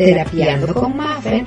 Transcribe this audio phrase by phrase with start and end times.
[0.00, 1.44] Terapiando con Maffer,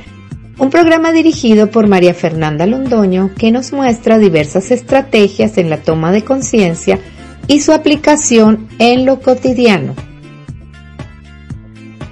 [0.59, 6.11] un programa dirigido por María Fernanda Londoño que nos muestra diversas estrategias en la toma
[6.11, 6.99] de conciencia
[7.47, 9.95] y su aplicación en lo cotidiano.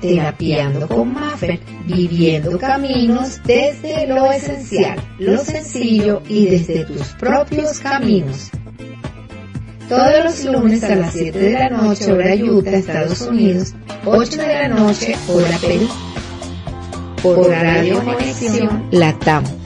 [0.01, 8.49] Terapiando con Maffer, viviendo caminos desde lo esencial, lo sencillo y desde tus propios caminos.
[9.87, 14.47] Todos los lunes a las 7 de la noche, hora Utah, Estados Unidos, 8 de
[14.47, 15.87] la noche, hora Perú
[17.21, 19.60] por Radio Conexión Latam.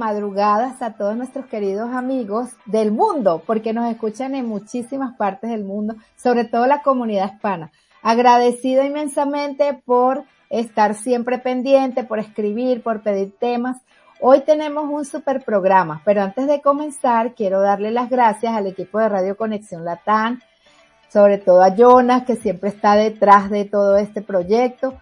[0.00, 5.62] Madrugadas a todos nuestros queridos amigos del mundo, porque nos escuchan en muchísimas partes del
[5.62, 7.70] mundo, sobre todo la comunidad hispana.
[8.02, 13.76] Agradecido inmensamente por estar siempre pendiente, por escribir, por pedir temas.
[14.20, 18.98] Hoy tenemos un super programa, pero antes de comenzar quiero darle las gracias al equipo
[18.98, 20.40] de Radio Conexión Latán,
[21.10, 24.94] sobre todo a Jonas, que siempre está detrás de todo este proyecto,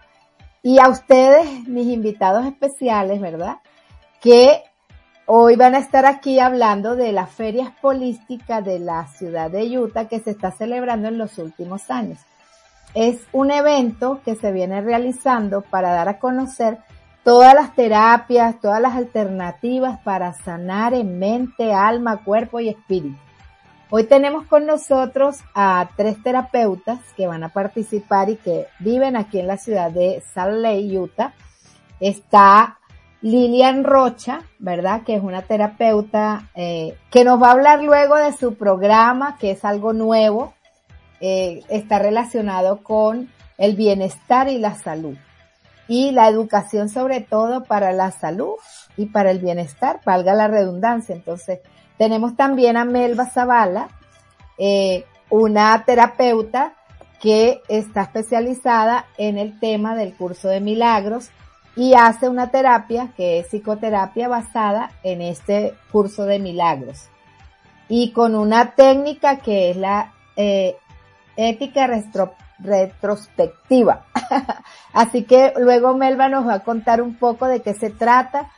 [0.61, 3.59] y a ustedes, mis invitados especiales, ¿verdad?
[4.19, 4.63] que
[5.31, 10.07] hoy van a estar aquí hablando de las ferias polísticas de la ciudad de Utah
[10.07, 12.17] que se está celebrando en los últimos años.
[12.95, 16.79] Es un evento que se viene realizando para dar a conocer
[17.23, 23.15] todas las terapias, todas las alternativas para sanar en mente, alma, cuerpo y espíritu.
[23.91, 29.39] Hoy tenemos con nosotros a tres terapeutas que van a participar y que viven aquí
[29.39, 31.33] en la ciudad de Salt Lake, Utah.
[31.99, 32.78] Está
[33.21, 35.03] Lilian Rocha, ¿verdad?
[35.03, 39.51] Que es una terapeuta eh, que nos va a hablar luego de su programa, que
[39.51, 40.53] es algo nuevo,
[41.19, 45.17] eh, está relacionado con el bienestar y la salud.
[45.87, 48.53] Y la educación sobre todo para la salud
[48.95, 51.13] y para el bienestar, valga la redundancia.
[51.13, 51.59] Entonces,
[51.97, 53.89] tenemos también a Melba Zavala,
[54.57, 56.73] eh, una terapeuta
[57.19, 61.31] que está especializada en el tema del curso de milagros
[61.79, 67.07] y hace una terapia que es psicoterapia basada en este curso de milagros
[67.87, 70.75] y con una técnica que es la eh,
[71.37, 71.87] ética
[72.59, 74.03] retrospectiva.
[74.93, 78.49] Así que luego Melba nos va a contar un poco de qué se trata.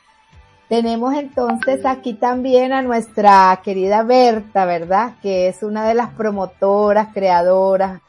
[0.68, 5.12] Tenemos entonces aquí también a nuestra querida Berta, ¿verdad?
[5.22, 8.00] Que es una de las promotoras, creadoras,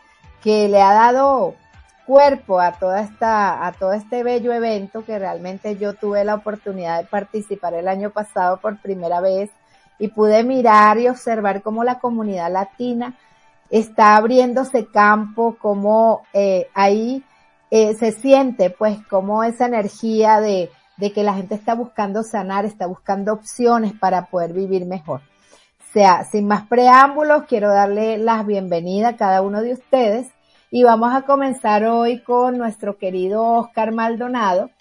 [0.42, 1.54] que le ha dado
[2.06, 7.00] cuerpo a toda esta, a todo este bello evento que realmente yo tuve la oportunidad
[7.00, 9.50] de participar el año pasado por primera vez
[10.00, 13.16] y pude mirar y observar cómo la comunidad latina
[13.70, 17.24] está abriéndose campo, cómo eh, ahí
[17.72, 22.66] eh, se siente pues como esa energía de, de que la gente está buscando sanar,
[22.66, 25.22] está buscando opciones para poder vivir mejor.
[25.22, 30.28] O sea, sin más preámbulos, quiero darle las bienvenidas a cada uno de ustedes
[30.75, 34.72] y vamos a comenzar hoy con nuestro querido Oscar Maldonado,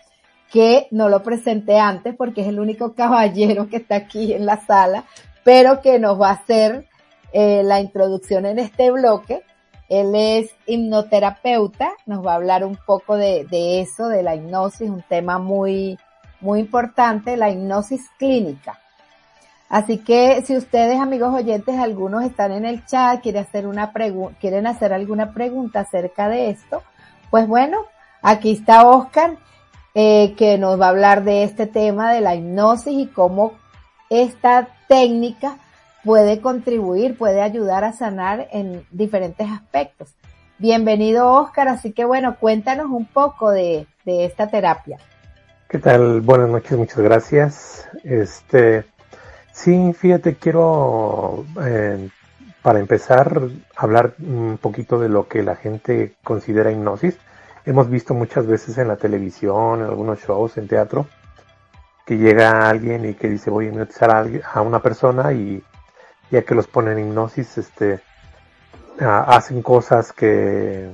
[0.50, 4.64] que no lo presenté antes porque es el único caballero que está aquí en la
[4.64, 5.04] sala,
[5.44, 6.88] pero que nos va a hacer
[7.34, 9.42] eh, la introducción en este bloque.
[9.90, 14.88] Él es hipnoterapeuta, nos va a hablar un poco de, de eso, de la hipnosis,
[14.88, 15.98] un tema muy,
[16.40, 18.80] muy importante, la hipnosis clínica.
[19.72, 23.90] Así que si ustedes, amigos oyentes, algunos están en el chat, quieren hacer una
[24.38, 26.82] quieren hacer alguna pregunta acerca de esto,
[27.30, 27.78] pues bueno,
[28.20, 29.38] aquí está Oscar,
[29.94, 33.54] eh, que nos va a hablar de este tema de la hipnosis y cómo
[34.10, 35.56] esta técnica
[36.04, 40.14] puede contribuir, puede ayudar a sanar en diferentes aspectos.
[40.58, 44.98] Bienvenido Oscar, así que bueno, cuéntanos un poco de, de esta terapia.
[45.66, 46.20] ¿Qué tal?
[46.20, 47.88] Buenas noches, muchas gracias.
[48.04, 48.84] Este,
[49.52, 52.08] Sí, fíjate, quiero, eh,
[52.62, 53.42] para empezar,
[53.76, 57.18] hablar un poquito de lo que la gente considera hipnosis.
[57.66, 61.06] Hemos visto muchas veces en la televisión, en algunos shows, en teatro,
[62.06, 64.10] que llega alguien y que dice voy a hipnotizar
[64.52, 65.62] a, una persona y
[66.30, 68.00] ya que los ponen en hipnosis, este,
[68.98, 70.90] hacen cosas que,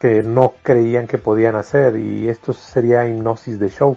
[0.00, 3.96] que no creían que podían hacer y esto sería hipnosis de show.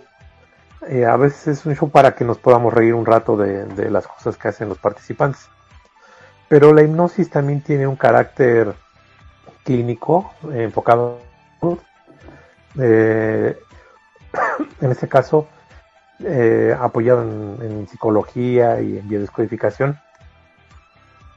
[0.87, 4.07] Eh, a veces es un show para que nos podamos reír un rato de, las
[4.07, 5.49] cosas que hacen los participantes.
[6.47, 8.73] Pero la hipnosis también tiene un carácter
[9.63, 11.19] clínico eh, enfocado
[12.79, 13.59] eh,
[14.81, 15.47] en este caso
[16.79, 19.97] apoyado en, psicología y en biodescodificación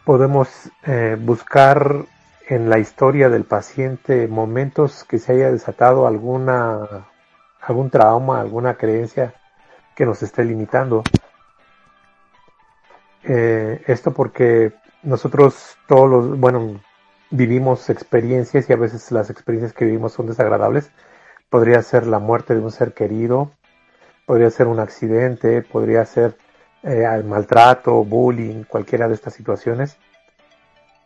[0.05, 0.49] podemos
[1.21, 2.05] buscar
[2.49, 7.07] en la historia del paciente momentos que se haya desatado alguna
[7.63, 9.35] algún trauma, alguna creencia
[9.95, 11.03] que nos esté limitando.
[13.25, 14.73] Eh, esto porque
[15.03, 16.81] nosotros todos los, bueno,
[17.31, 20.91] vivimos experiencias y a veces las experiencias que vivimos son desagradables.
[21.49, 23.53] Podría ser la muerte de un ser querido,
[24.27, 26.37] podría ser un accidente, podría ser
[26.83, 29.99] eh, maltrato, bullying, cualquiera de estas situaciones.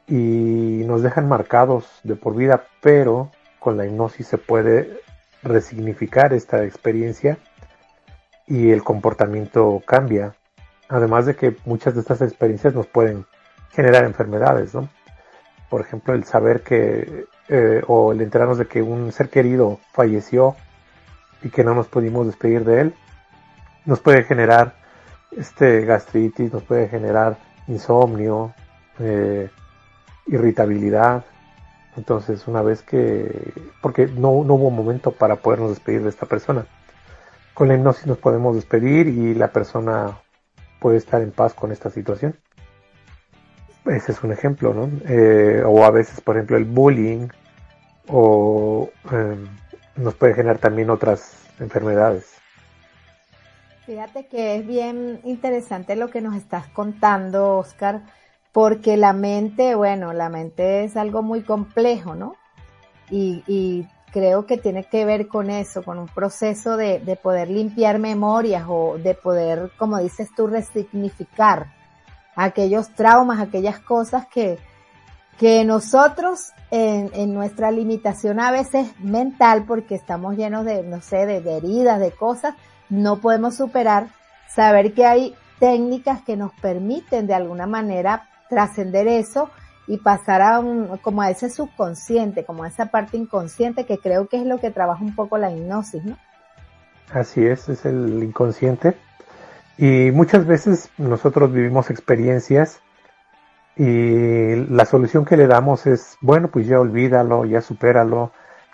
[0.08, 5.00] Y nos dejan marcados de por vida, pero con la hipnosis se puede
[5.46, 7.38] resignificar esta experiencia
[8.46, 10.34] y el comportamiento cambia.
[10.88, 13.26] Además de que muchas de estas experiencias nos pueden
[13.70, 14.88] generar enfermedades, ¿no?
[15.68, 20.56] Por ejemplo, el saber que eh, o el enterarnos de que un ser querido falleció
[21.42, 22.94] y que no nos pudimos despedir de él,
[23.84, 24.74] nos puede generar
[25.36, 27.36] este gastritis, nos puede generar
[27.68, 28.54] insomnio,
[28.98, 29.50] eh,
[30.26, 31.24] irritabilidad,
[31.96, 36.66] entonces, una vez que, porque no, no hubo momento para podernos despedir de esta persona.
[37.54, 40.18] Con la hipnosis nos podemos despedir y la persona
[40.78, 42.36] puede estar en paz con esta situación.
[43.86, 44.90] Ese es un ejemplo, ¿no?
[45.08, 47.28] Eh, o a veces, por ejemplo, el bullying
[48.08, 49.46] o em,
[49.96, 52.36] nos puede generar también otras enfermedades.
[53.86, 58.02] Fíjate que es bien interesante lo que nos estás contando, Oscar,
[58.56, 62.36] porque la mente, bueno, la mente es algo muy complejo, ¿no?
[63.10, 68.64] Y, creo que tiene que ver con eso, con un proceso de, poder limpiar memorias
[68.66, 71.66] o de poder, como dices tú, resignificar
[72.34, 74.58] aquellos traumas, aquellas cosas que,
[75.38, 81.56] que nosotros en, nuestra limitación a veces mental, porque estamos llenos de, no sé, de
[81.58, 82.54] heridas, de cosas,
[82.88, 84.06] no podemos superar,
[84.48, 89.50] saber que hay técnicas que nos permiten de alguna manera trascender eso
[89.86, 94.28] y pasar a un, como a ese subconsciente, como a esa parte inconsciente que creo
[94.28, 96.16] que es lo que trabaja un poco la hipnosis, ¿no?
[97.12, 98.96] Así es, es el inconsciente.
[99.78, 102.80] Y muchas veces nosotros vivimos experiencias
[103.76, 108.32] y la solución que le damos es, bueno, pues ya olvídalo, ya supéralo,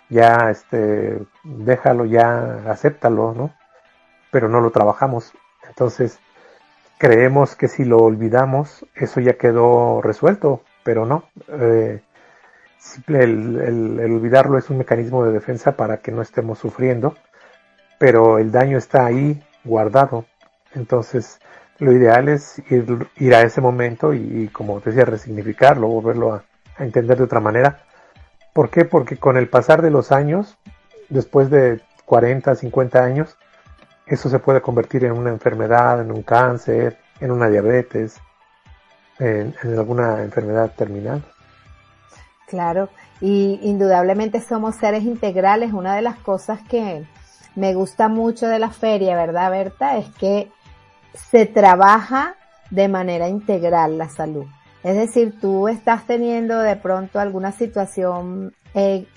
[0.09, 3.53] ya este, déjalo, ya acéptalo, ¿no?
[4.31, 5.33] Pero no lo trabajamos.
[5.67, 6.19] Entonces,
[7.03, 11.25] creemos que si lo olvidamos, eso ya quedó resuelto, pero no.
[11.49, 11.99] Eh,
[13.09, 17.17] el, olvidarlo es un mecanismo de defensa para que no estemos sufriendo,
[17.99, 20.23] pero el daño está ahí guardado.
[20.75, 21.39] Entonces,
[21.77, 26.45] lo ideal es ir, ir a ese momento y, como te decía, resignificarlo, volverlo a,
[26.77, 27.79] a entender de otra manera.
[28.53, 28.85] ¿Por qué?
[28.85, 30.57] Porque con el pasar de los años,
[31.09, 33.35] después de 40, 50 años,
[34.05, 38.19] eso se puede convertir en una enfermedad, en un cáncer, en una diabetes,
[39.19, 41.23] en, alguna enfermedad terminal.
[42.47, 42.89] Claro,
[43.21, 45.73] y indudablemente somos seres integrales.
[45.73, 47.05] Una de las cosas que
[47.55, 49.97] me gusta mucho de la feria, ¿verdad, Berta?
[49.97, 50.51] Es que
[51.13, 52.35] se trabaja
[52.69, 54.45] de manera integral la salud.
[54.83, 59.07] Es decir, tú estás teniendo de pronto alguna situación eh,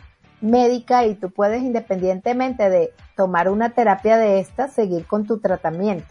[0.40, 6.06] médica y tú puedes independientemente de tomar una terapia de esta, seguir con tu tratamiento.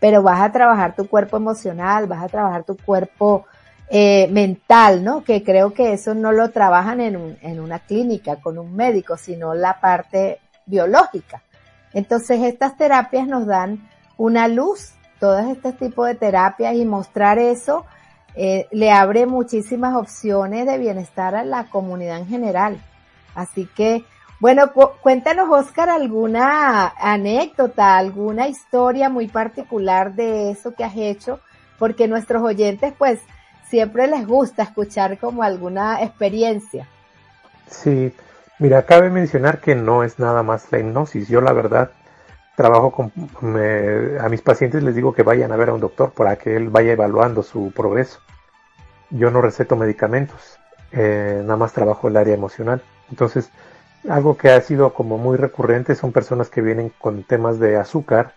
[0.00, 3.46] Pero vas a trabajar tu cuerpo emocional, vas a trabajar tu cuerpo
[3.88, 5.24] eh, mental, ¿no?
[5.24, 9.16] Que creo que eso no lo trabajan en, un, en una clínica con un médico,
[9.16, 11.42] sino la parte biológica.
[11.92, 17.86] Entonces estas terapias nos dan una luz, todos estos tipos de terapias y mostrar eso
[18.34, 22.78] eh, le abre muchísimas opciones de bienestar a la comunidad en general.
[23.36, 24.04] Así que,
[24.40, 31.38] bueno, cuéntanos, Oscar, alguna anécdota, alguna historia muy particular de eso que has hecho,
[31.78, 33.20] porque nuestros oyentes, pues,
[33.68, 36.88] siempre les gusta escuchar como alguna experiencia.
[37.68, 38.12] Sí,
[38.58, 41.28] mira, cabe mencionar que no es nada más la hipnosis.
[41.28, 41.90] Yo, la verdad,
[42.56, 43.12] trabajo con,
[44.18, 46.70] a mis pacientes les digo que vayan a ver a un doctor para que él
[46.70, 48.20] vaya evaluando su progreso.
[49.10, 50.58] Yo no receto medicamentos,
[50.90, 52.82] eh, nada más trabajo el área emocional.
[53.10, 53.50] Entonces,
[54.08, 58.34] algo que ha sido como muy recurrente son personas que vienen con temas de azúcar,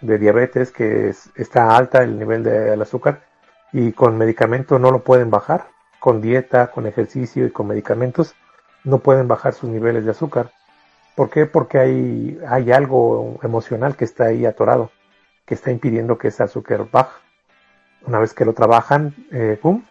[0.00, 3.20] de diabetes, que está alta el nivel del azúcar
[3.72, 5.66] y con medicamento no lo pueden bajar.
[5.98, 8.34] Con dieta, con ejercicio y con medicamentos
[8.84, 10.50] no pueden bajar sus niveles de azúcar.
[11.14, 11.44] ¿Por qué?
[11.44, 14.90] Porque hay, hay algo emocional que está ahí atorado,
[15.44, 17.20] que está impidiendo que ese azúcar baje.
[18.06, 19.84] Una vez que lo trabajan, eh, ¡pum!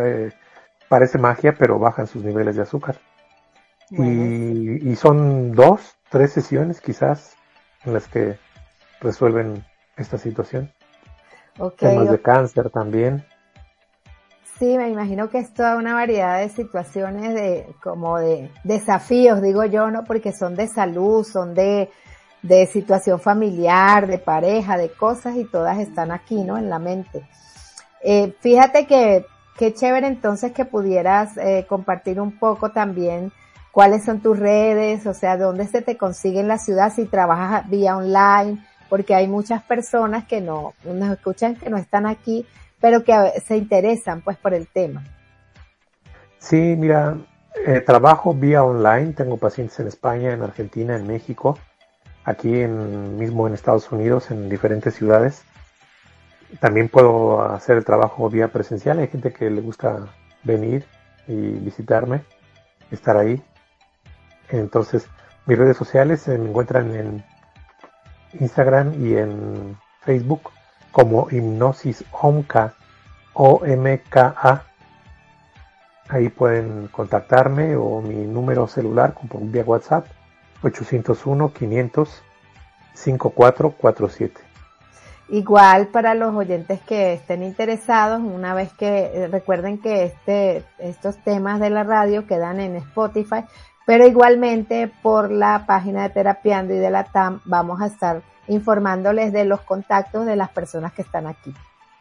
[0.00, 0.30] Eh,
[0.88, 2.96] parece magia, pero bajan sus niveles de azúcar.
[3.92, 7.36] Y, son dos, tres sesiones quizás
[7.84, 8.38] en las que
[9.00, 9.64] resuelven
[9.96, 10.72] esta situación.
[11.78, 13.24] Temas de cáncer también.
[14.58, 19.64] Sí, me imagino que es toda una variedad de situaciones de, como de desafíos, digo
[19.64, 20.04] yo, ¿no?
[20.04, 21.90] Porque son de salud, son de,
[22.42, 26.56] de situación familiar, de pareja, de cosas y todas están aquí, ¿no?
[26.56, 27.28] En la mente.
[28.02, 29.26] Eh, fíjate que,
[29.58, 33.32] qué chévere entonces que pudieras eh, compartir un poco también
[33.72, 37.68] cuáles son tus redes, o sea, dónde se te consigue en la ciudad si trabajas
[37.68, 42.46] vía online, porque hay muchas personas que no nos escuchan que no están aquí,
[42.80, 43.14] pero que
[43.44, 45.02] se interesan pues por el tema.
[46.38, 47.16] Sí, mira,
[47.66, 51.58] eh, trabajo vía online, tengo pacientes en España, en Argentina, en México,
[52.24, 55.44] aquí en, mismo en Estados Unidos, en diferentes ciudades.
[56.60, 60.08] También puedo hacer el trabajo vía presencial, hay gente que le gusta
[60.42, 60.84] venir
[61.26, 62.22] y visitarme,
[62.90, 63.42] estar ahí.
[64.52, 65.08] Entonces,
[65.46, 67.24] mis redes sociales se encuentran en
[68.38, 70.50] Instagram y en Facebook
[70.92, 72.74] como Hipnosis Omka
[73.32, 74.64] o MKA.
[76.08, 80.06] Ahí pueden contactarme o mi número celular por vía WhatsApp
[80.62, 82.22] 801 500
[82.94, 84.52] 5447.
[85.28, 91.16] Igual para los oyentes que estén interesados, una vez que eh, recuerden que este, estos
[91.24, 93.44] temas de la radio quedan en Spotify,
[93.86, 99.32] pero igualmente por la página de Terapiando y de la TAM vamos a estar informándoles
[99.32, 101.54] de los contactos de las personas que están aquí,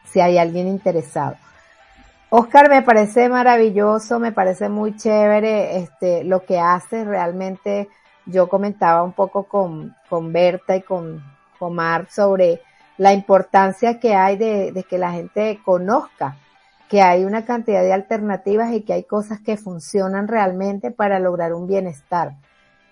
[0.05, 1.35] si hay alguien interesado.
[2.29, 7.03] Oscar, me parece maravilloso, me parece muy chévere este, lo que hace.
[7.03, 7.89] Realmente
[8.25, 11.21] yo comentaba un poco con, con Berta y con,
[11.59, 12.61] con Mar sobre
[12.97, 16.38] la importancia que hay de que la gente conozca
[16.91, 21.53] que hay una cantidad de alternativas y que hay cosas que funcionan realmente para lograr
[21.53, 22.33] un bienestar.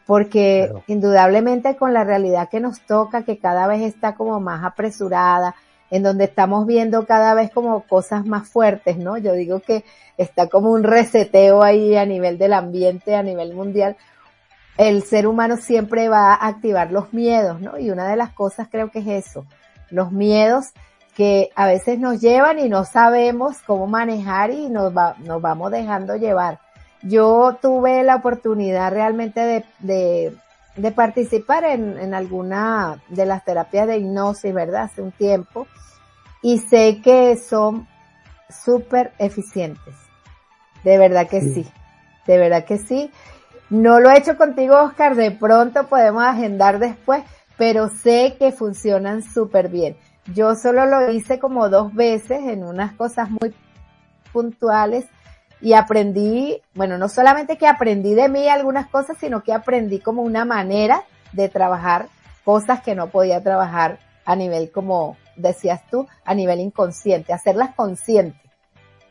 [0.06, 5.54] Porque indudablemente con la realidad que nos toca, que cada vez está como más apresurada,
[5.92, 9.18] en donde estamos viendo cada vez como cosas más fuertes, ¿no?
[9.18, 9.84] Yo digo que
[10.18, 13.98] está como un reseteo ahí a nivel del ambiente, a nivel mundial.
[14.78, 17.78] El ser humano siempre va a activar los miedos, ¿no?
[17.78, 19.46] Y una de las cosas creo que es eso,
[19.90, 20.72] los miedos
[21.16, 26.16] que a veces nos llevan y no sabemos cómo manejar y nos, nos vamos dejando
[26.16, 26.60] llevar.
[27.02, 30.36] Yo tuve la oportunidad realmente de, de,
[30.76, 34.84] de participar en, en, alguna de las terapias de hipnosis, ¿verdad?
[34.84, 35.68] Hace un tiempo.
[36.42, 37.88] Y sé que son
[38.50, 39.96] súper eficientes.
[40.84, 41.64] De verdad que sí.
[41.64, 41.72] sí.
[42.28, 43.12] De verdad que sí.
[43.70, 45.16] No lo he hecho contigo, Oscar.
[45.16, 47.24] De pronto podemos agendar después,
[47.58, 49.98] pero sé que funcionan súper bien.
[50.34, 53.54] Yo solo lo hice como dos veces en unas cosas muy
[54.32, 55.06] puntuales
[55.62, 60.22] y aprendí, bueno, no solamente que aprendí de mí algunas cosas, sino que aprendí como
[60.22, 62.08] una manera de trabajar
[62.46, 68.42] cosas que no podía trabajar a nivel, como decías tú, a nivel inconsciente, hacerlas conscientes.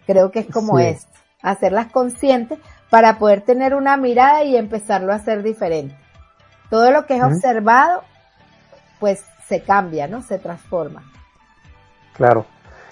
[0.06, 2.58] Creo que es como esto, hacerlas conscientes
[2.90, 5.96] para poder tener una mirada y empezarlo a hacer diferente.
[6.70, 8.02] Todo lo que es observado,
[9.00, 10.22] pues se cambia, ¿no?
[10.22, 11.02] Se transforma.
[12.14, 12.46] Claro.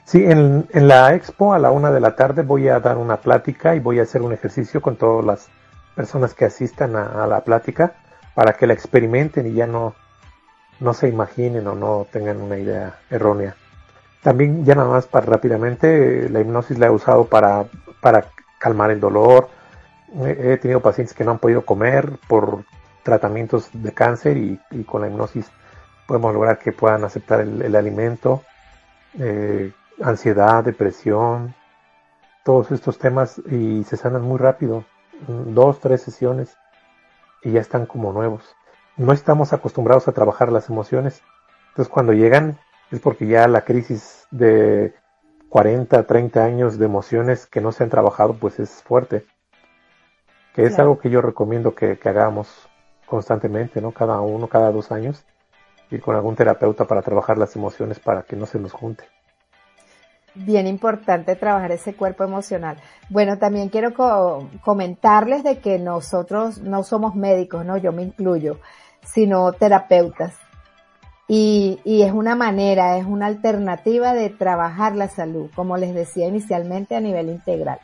[0.05, 3.75] Sí, en, la expo a la una de la tarde voy a dar una plática
[3.75, 5.49] y voy a hacer un ejercicio con todas las
[5.97, 7.95] personas que asistan a, la plática
[8.35, 9.95] para que la experimenten y ya no,
[10.79, 13.57] no se imaginen o no tengan una idea errónea.
[14.23, 17.65] También ya nada más para rápidamente, la hipnosis la he usado para,
[18.01, 18.27] para
[18.59, 19.49] calmar el dolor.
[20.25, 22.65] He tenido pacientes que no han podido comer por
[23.03, 25.51] tratamientos de cáncer y, con la hipnosis
[26.07, 28.43] podemos lograr que puedan aceptar el, alimento.
[29.19, 29.73] Eh,
[30.03, 31.55] ansiedad, depresión,
[32.45, 34.85] todos estos temas y se sanan muy rápido,
[35.27, 36.57] dos, tres sesiones
[37.43, 38.55] y ya están como nuevos.
[38.97, 41.23] No estamos acostumbrados a trabajar las emociones,
[41.71, 42.59] entonces cuando llegan
[42.91, 44.95] es porque ya la crisis de
[45.49, 49.27] 40, 30 años de emociones que no se han trabajado pues es fuerte,
[50.55, 52.69] que es algo que yo recomiendo que, que hagamos
[53.07, 53.93] constantemente, ¿no?
[53.93, 55.25] Cada uno, cada dos años,
[55.91, 59.05] ir con algún terapeuta para trabajar las emociones para que no se nos junte
[60.37, 62.77] bien importante trabajar ese cuerpo emocional.
[63.09, 63.95] Bueno, también quiero
[64.63, 67.77] comentarles de que nosotros no somos médicos, ¿no?
[67.77, 68.59] Yo me incluyo,
[69.03, 70.35] sino terapeutas.
[71.29, 76.29] Y, y es una manera, es una alternativa de trabajar la salud, como les decía
[76.29, 77.81] inicialmente a nivel integral.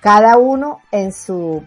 [0.00, 1.64] Cada uno en su,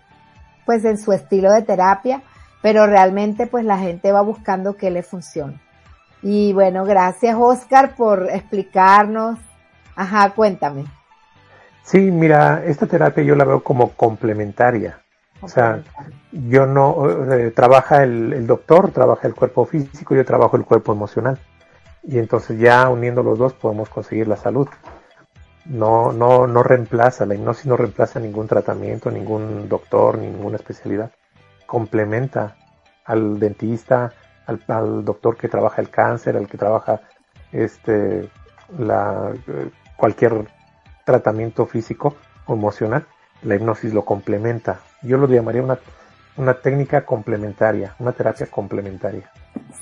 [0.65, 2.21] pues en su estilo de terapia,
[2.61, 5.59] pero realmente pues la gente va buscando qué le funciona.
[6.21, 9.39] Y bueno, gracias Oscar por explicarnos
[9.99, 10.85] Ajá, cuéntame.
[11.83, 15.01] Sí, mira, esta terapia yo la veo como complementaria.
[15.41, 15.83] O sea,
[16.31, 21.37] yo no, eh, trabaja el, doctor, trabaja el cuerpo físico, yo trabajo el cuerpo emocional.
[22.01, 24.69] Y entonces ya uniendo los dos podemos conseguir la salud.
[25.65, 31.11] No, no, no reemplaza, la hipnosis no reemplaza ningún tratamiento, ningún doctor, ninguna especialidad.
[31.69, 32.55] Complementa
[33.05, 34.11] al dentista,
[34.47, 37.01] al, al doctor que trabaja el cáncer, al que trabaja
[37.51, 38.27] este,
[38.75, 39.33] la,
[39.95, 40.47] cualquier
[41.05, 42.15] tratamiento físico
[42.47, 43.05] o emocional,
[43.43, 44.79] la hipnosis lo complementa.
[45.03, 45.77] Yo lo llamaría una,
[46.37, 49.29] una técnica complementaria, una terapia complementaria.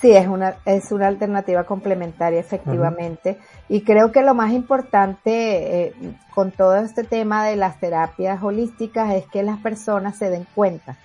[0.02, 3.38] Sí, es una, es una alternativa complementaria, efectivamente.
[3.70, 5.94] Y creo que lo más importante eh,
[6.36, 10.98] con todo este tema de las terapias holísticas es que las personas se den cuenta.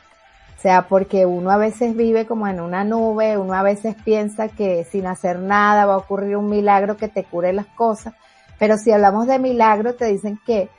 [0.62, 4.46] O sea, porque uno a veces vive como en una nube, uno a veces piensa
[4.48, 8.14] que sin hacer nada va a ocurrir un milagro que te cure las cosas
[8.62, 10.70] pero si hablamos de milagro, te dicen que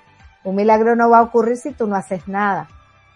[0.45, 2.69] un milagro no va a ocurrir si tú no haces nada.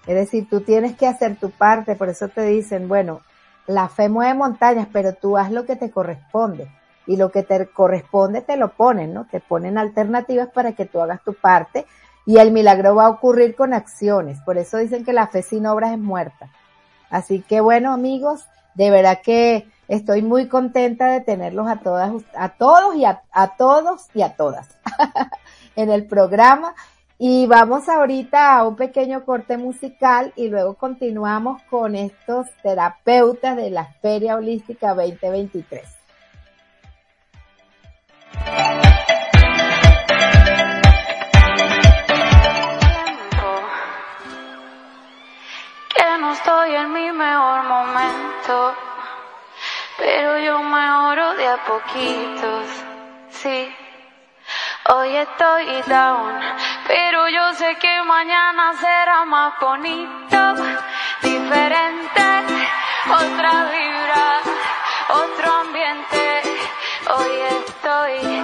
[0.06, 3.22] Es decir, tú tienes que hacer tu parte, por eso te dicen, bueno,
[3.66, 6.68] la fe mueve montañas, pero tú haz lo que te corresponde.
[7.06, 9.24] Y lo que te corresponde te lo ponen, ¿no?
[9.24, 11.86] Te ponen alternativas para que tú hagas tu parte
[12.28, 14.40] y el milagro va a ocurrir con acciones.
[14.42, 16.52] Por eso dicen que la fe sin obras es muerta.
[17.10, 22.50] Así que bueno, amigos, de verdad que Estoy muy contenta de tenerlos a todas, a
[22.50, 23.22] todos y a,
[23.58, 24.68] todos y a todas
[25.76, 26.76] en el programa.
[27.18, 33.72] Y vamos ahorita a un pequeño corte musical y luego continuamos con estos terapeutas de
[33.72, 35.97] la Feria Holística 2023.
[46.48, 48.74] Estoy en mi mejor momento
[49.98, 52.68] pero yo mejoro de a poquitos,
[53.30, 53.76] sí.
[54.94, 56.40] Hoy estoy down,
[56.88, 60.56] pero yo sé que mañana será más bonito,
[61.22, 62.26] diferente,
[63.10, 64.42] otra vibra,
[65.10, 66.42] otro ambiente.
[67.14, 68.37] Hoy estoy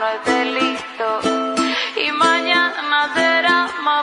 [0.00, 0.36] νοείτε
[2.06, 3.98] Η μαñana θ' είναι μα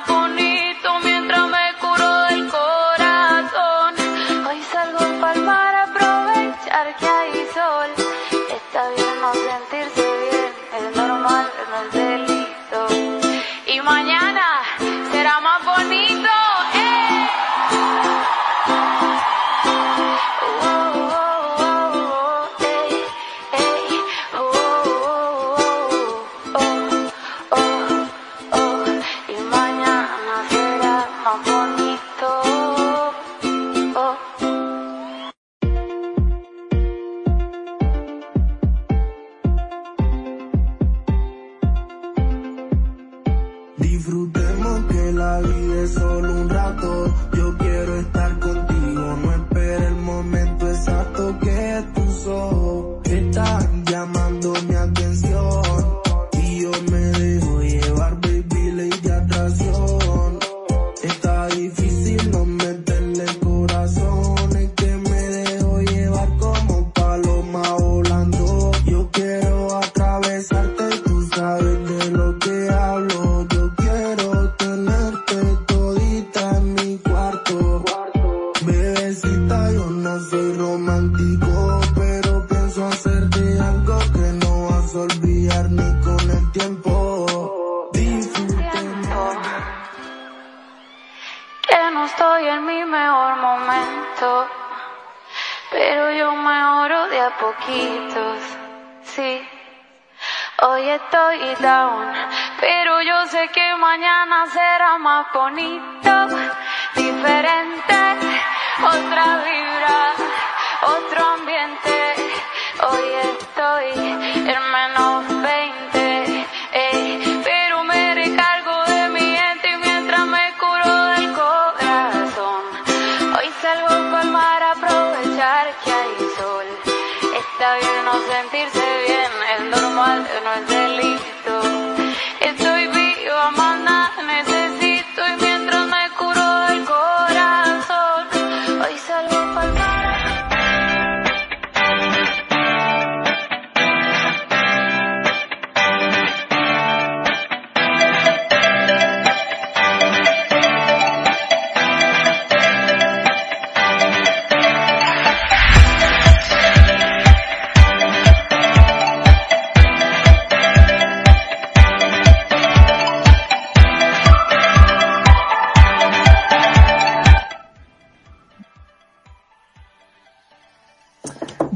[110.83, 111.90] otro ambiente.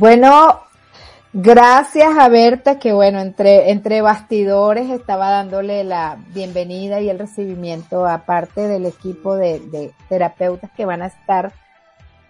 [0.06, 0.60] Bueno,
[1.34, 8.06] gracias a Berta, que bueno, entre, entre bastidores estaba dándole la bienvenida y el recibimiento
[8.06, 11.54] a parte del equipo de, de terapeutas que van a estar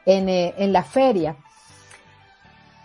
[0.06, 1.36] en, eh, en la feria.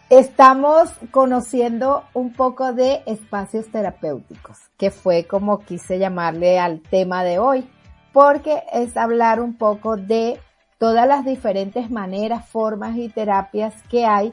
[0.09, 7.38] Estamos conociendo un poco de espacios terapéuticos, que fue como quise llamarle al tema de
[7.38, 7.70] hoy,
[8.12, 10.40] porque es hablar un poco de
[10.79, 14.33] todas las diferentes maneras, formas y terapias que hay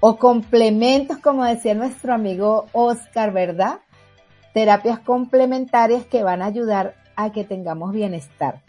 [0.00, 3.80] o complementos, como decía nuestro amigo Oscar, ¿verdad?
[4.54, 8.62] Terapias complementarias que van a ayudar a que tengamos bienestar.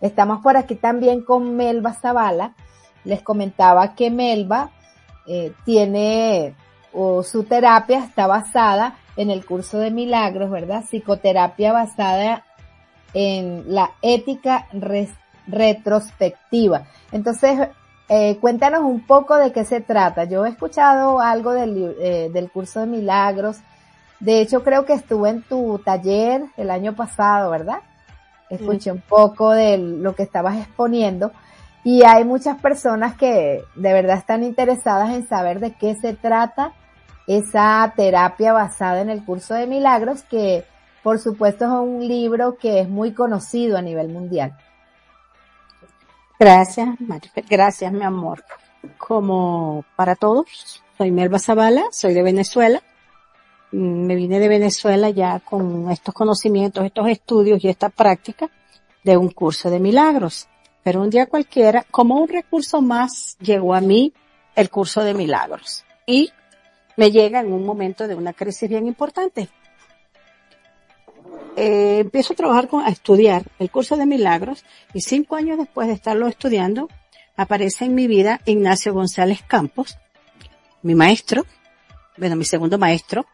[0.00, 2.54] Estamos por aquí también con Melba Zavala.
[3.04, 4.70] Les comentaba que Melba
[5.26, 6.54] eh, tiene
[6.92, 10.84] o su terapia está basada en el curso de milagros, ¿verdad?
[10.84, 12.44] Psicoterapia basada
[13.12, 14.66] en la ética
[15.46, 16.86] retrospectiva.
[17.12, 17.68] Entonces,
[18.08, 20.24] eh, cuéntanos un poco de qué se trata.
[20.24, 23.58] Yo he escuchado algo del, eh, del curso de milagros.
[24.20, 27.80] De hecho, creo que estuve en tu taller el año pasado, ¿verdad?
[28.50, 31.32] Escuché un poco de lo que estabas exponiendo
[31.84, 36.72] y hay muchas personas que de verdad están interesadas en saber de qué se trata
[37.26, 40.64] esa terapia basada en el curso de milagros que
[41.02, 44.54] por supuesto es un libro que es muy conocido a nivel mundial.
[46.38, 47.46] Gracias, Marifet.
[47.48, 48.44] Gracias, mi amor.
[48.98, 52.82] Como para todos, soy Melba Zavala, soy de Venezuela.
[53.72, 58.50] Mm, Me vine de Venezuela ya con estos conocimientos, estos estudios y esta práctica
[59.02, 60.48] de un curso de milagros.
[60.82, 64.12] Pero un día cualquiera, como un recurso más, llegó a mí
[64.54, 65.84] el curso de milagros.
[66.06, 66.30] Y
[66.96, 69.48] me llega en un momento de una crisis bien importante.
[71.56, 75.86] Eh, empiezo a trabajar con, a estudiar el curso de milagros y cinco años después
[75.86, 76.88] de estarlo estudiando,
[77.36, 79.98] aparece en mi vida Ignacio González Campos,
[80.82, 81.46] mi maestro,
[82.16, 83.26] bueno, mi segundo maestro,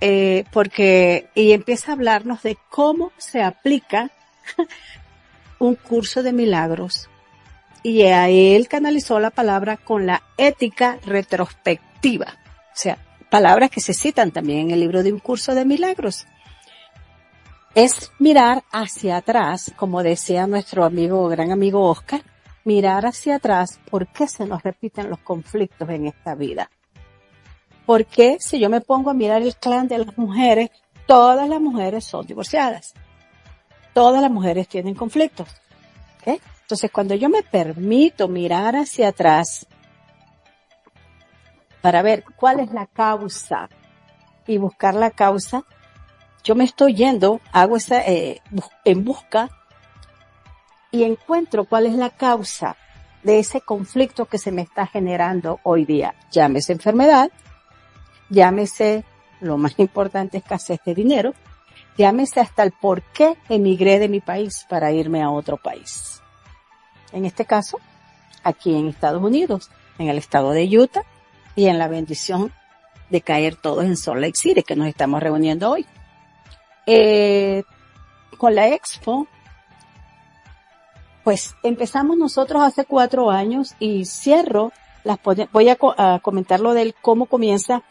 [0.00, 4.10] eh, porque, y empieza a hablarnos de cómo se aplica
[5.58, 7.10] un curso de milagros.
[7.82, 12.38] Y a él canalizó la palabra con la ética retrospectiva.
[12.56, 12.98] O sea,
[13.30, 16.26] palabras que se citan también en el libro de un curso de milagros
[17.74, 22.22] es mirar hacia atrás, como decía nuestro amigo, gran amigo Oscar,
[22.64, 26.70] mirar hacia atrás, ¿por qué se nos repiten los conflictos en esta vida?
[27.86, 30.70] ¿Por qué si yo me pongo a mirar el clan de las mujeres,
[31.06, 32.94] todas las mujeres son divorciadas?
[33.92, 35.48] Todas las mujeres tienen conflictos.
[36.20, 36.40] ¿ok?
[36.62, 39.66] Entonces, cuando yo me permito mirar hacia atrás
[41.80, 43.68] para ver cuál es la causa
[44.46, 45.64] y buscar la causa,
[46.42, 48.40] yo me estoy yendo, hago esa, eh,
[48.84, 49.50] en busca
[50.90, 52.76] y encuentro cuál es la causa
[53.22, 56.14] de ese conflicto que se me está generando hoy día.
[56.30, 57.30] Llámese enfermedad,
[58.30, 59.04] llámese,
[59.40, 61.34] lo más importante, escasez de dinero,
[61.96, 66.22] llámese hasta el por qué emigré de mi país para irme a otro país.
[67.12, 67.78] En este caso,
[68.42, 71.04] aquí en Estados Unidos, en el estado de Utah
[71.56, 72.52] y en la bendición
[73.10, 75.84] de caer todos en Salt Lake City, que nos estamos reuniendo hoy.
[76.92, 77.62] Eh,
[78.36, 79.28] con la expo,
[81.22, 84.72] pues empezamos nosotros hace cuatro años y cierro,
[85.04, 85.18] las
[85.52, 87.82] voy a, a comentar lo del cómo comienza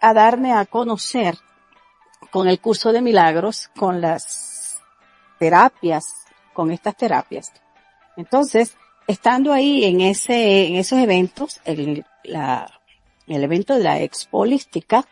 [0.00, 1.36] a darme a conocer
[2.30, 4.80] con el curso de milagros, con las
[5.38, 6.20] terapias
[6.52, 7.52] con estas terapias.
[8.16, 12.80] Entonces, estando ahí en ese, en esos eventos, el, la,
[13.26, 15.06] el evento de la expolística,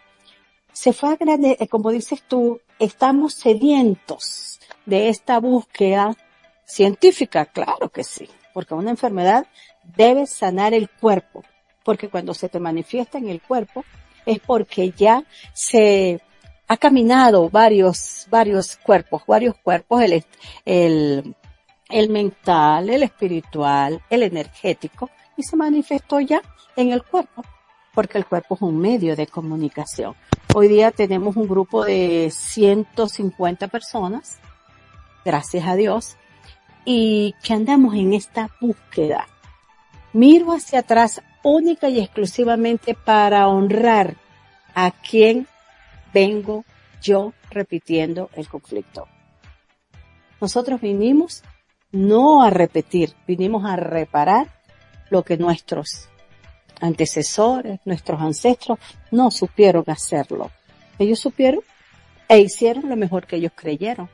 [0.78, 6.16] se fue a grande, eh, como dices tú, estamos sedientos de esta búsqueda
[6.64, 9.48] científica, claro que sí, porque una enfermedad
[9.96, 11.42] debe sanar el cuerpo,
[11.82, 13.84] porque cuando se te manifiesta en el cuerpo
[14.24, 16.20] es porque ya se
[16.68, 20.00] ha caminado varios, varios cuerpos, varios cuerpos,
[20.64, 21.34] el,
[21.88, 26.40] el mental, el espiritual, el energético, y se manifestó ya
[26.76, 27.42] en el cuerpo,
[27.92, 30.14] porque el cuerpo es un medio de comunicación.
[30.54, 34.38] Hoy día tenemos un grupo de 150 personas,
[35.22, 36.16] gracias a Dios,
[36.86, 39.28] y que andamos en esta búsqueda.
[40.14, 44.16] Miro hacia atrás única y exclusivamente para honrar
[44.74, 45.46] a quien
[46.14, 46.64] vengo
[47.02, 49.06] yo repitiendo el conflicto.
[50.40, 51.42] Nosotros vinimos
[51.92, 54.48] no a repetir, vinimos a reparar
[55.10, 56.08] lo que nuestros
[56.80, 58.78] antecesores, nuestros ancestros
[59.10, 60.50] no supieron hacerlo.
[60.98, 61.62] Ellos supieron
[62.28, 64.08] e hicieron lo mejor que ellos creyeron.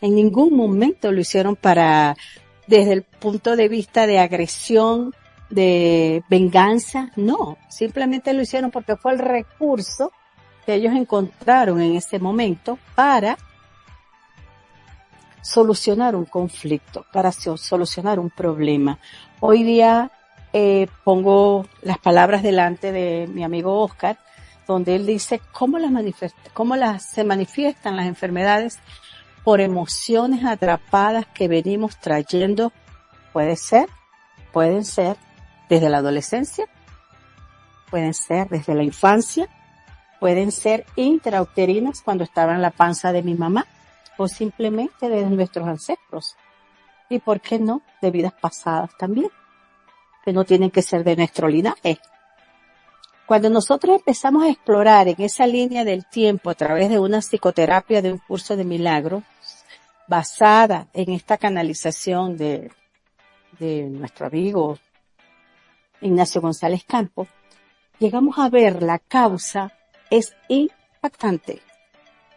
[0.00, 2.16] En ningún momento lo hicieron para,
[2.66, 5.14] desde el punto de vista de agresión,
[5.48, 10.10] de venganza, no, simplemente lo hicieron porque fue el recurso
[10.64, 13.36] que ellos encontraron en ese momento para
[15.42, 18.98] solucionar un conflicto, para solucionar un problema.
[19.40, 20.10] Hoy día
[20.52, 24.18] eh, pongo las palabras delante de mi amigo Oscar,
[24.66, 25.92] donde él dice cómo las,
[26.52, 28.78] cómo las se manifiestan las enfermedades
[29.44, 32.72] por emociones atrapadas que venimos trayendo.
[33.32, 33.88] Puede ser,
[34.52, 35.16] pueden ser
[35.68, 36.66] desde la adolescencia,
[37.90, 39.48] pueden ser desde la infancia,
[40.20, 43.66] pueden ser intrauterinas cuando estaba en la panza de mi mamá
[44.18, 46.36] o simplemente de nuestros ancestros.
[47.08, 49.30] Y por qué no, de vidas pasadas también,
[50.24, 51.98] que no tienen que ser de nuestro linaje.
[53.26, 58.02] Cuando nosotros empezamos a explorar en esa línea del tiempo a través de una psicoterapia
[58.02, 59.22] de un curso de milagros,
[60.06, 62.70] basada en esta canalización de,
[63.58, 64.78] de nuestro amigo
[66.00, 67.28] Ignacio González Campos,
[67.98, 69.72] llegamos a ver la causa
[70.10, 71.62] es impactante.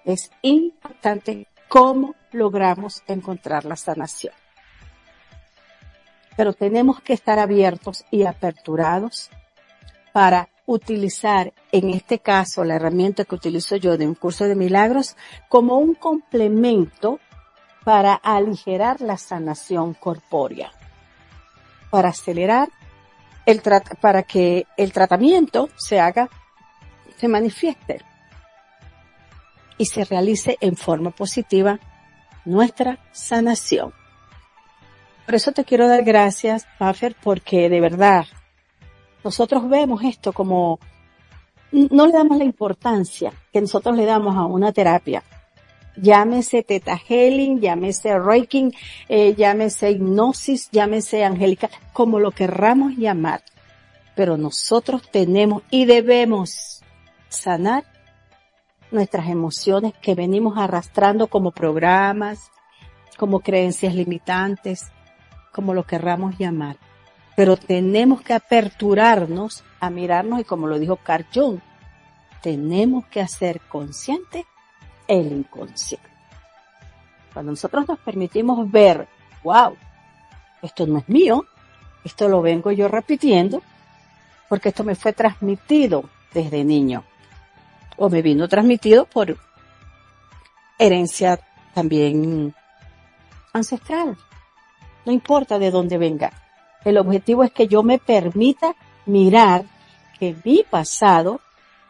[0.06, 4.34] Es impactante cómo logramos encontrar la sanación.
[6.36, 9.30] Pero tenemos que estar abiertos y aperturados
[10.14, 15.16] para utilizar, en este caso, la herramienta que utilizo yo de un curso de milagros
[15.50, 17.20] como un complemento
[17.84, 20.72] para aligerar la sanación corpórea,
[21.92, 22.70] para acelerar
[23.46, 23.62] el
[24.02, 26.30] para que el tratamiento se haga
[27.18, 28.02] se manifieste
[29.78, 31.80] y se realice en forma positiva
[32.46, 33.94] nuestra sanación.
[35.26, 38.26] Por eso te quiero dar gracias, Puffer, porque de verdad
[39.24, 40.80] nosotros vemos esto como
[41.72, 45.24] no le damos la importancia que nosotros le damos a una terapia.
[45.98, 48.72] Llámese Teta Healing, llámese Reiki,
[49.08, 53.42] eh, llámese hipnosis, llámese angélica, como lo querramos llamar.
[54.16, 56.84] Pero nosotros tenemos y debemos
[57.30, 57.86] sanar
[58.92, 62.52] nuestras emociones que venimos arrastrando como programas,
[63.18, 64.92] como creencias limitantes,
[65.56, 66.76] como lo querramos llamar.
[67.38, 71.60] Pero tenemos que aperturarnos a mirarnos y como lo dijo Carl Jung,
[72.42, 74.46] tenemos que hacer consciente
[75.08, 76.10] el inconsciente.
[77.34, 79.08] Cuando nosotros nos permitimos ver,
[79.46, 79.78] wow,
[80.62, 81.46] esto no es mío,
[82.04, 83.62] esto lo vengo yo repitiendo,
[84.50, 87.06] porque esto me fue transmitido desde niño
[87.96, 89.38] o me vino transmitido por
[90.78, 91.40] herencia
[91.74, 92.54] también
[93.54, 94.18] ancestral.
[95.06, 96.32] No importa de dónde venga.
[96.84, 99.66] El objetivo es que yo me permita mirar
[100.20, 101.42] que mi pasado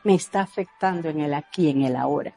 [0.04, 2.34] me está afectando en el aquí, en el ahora.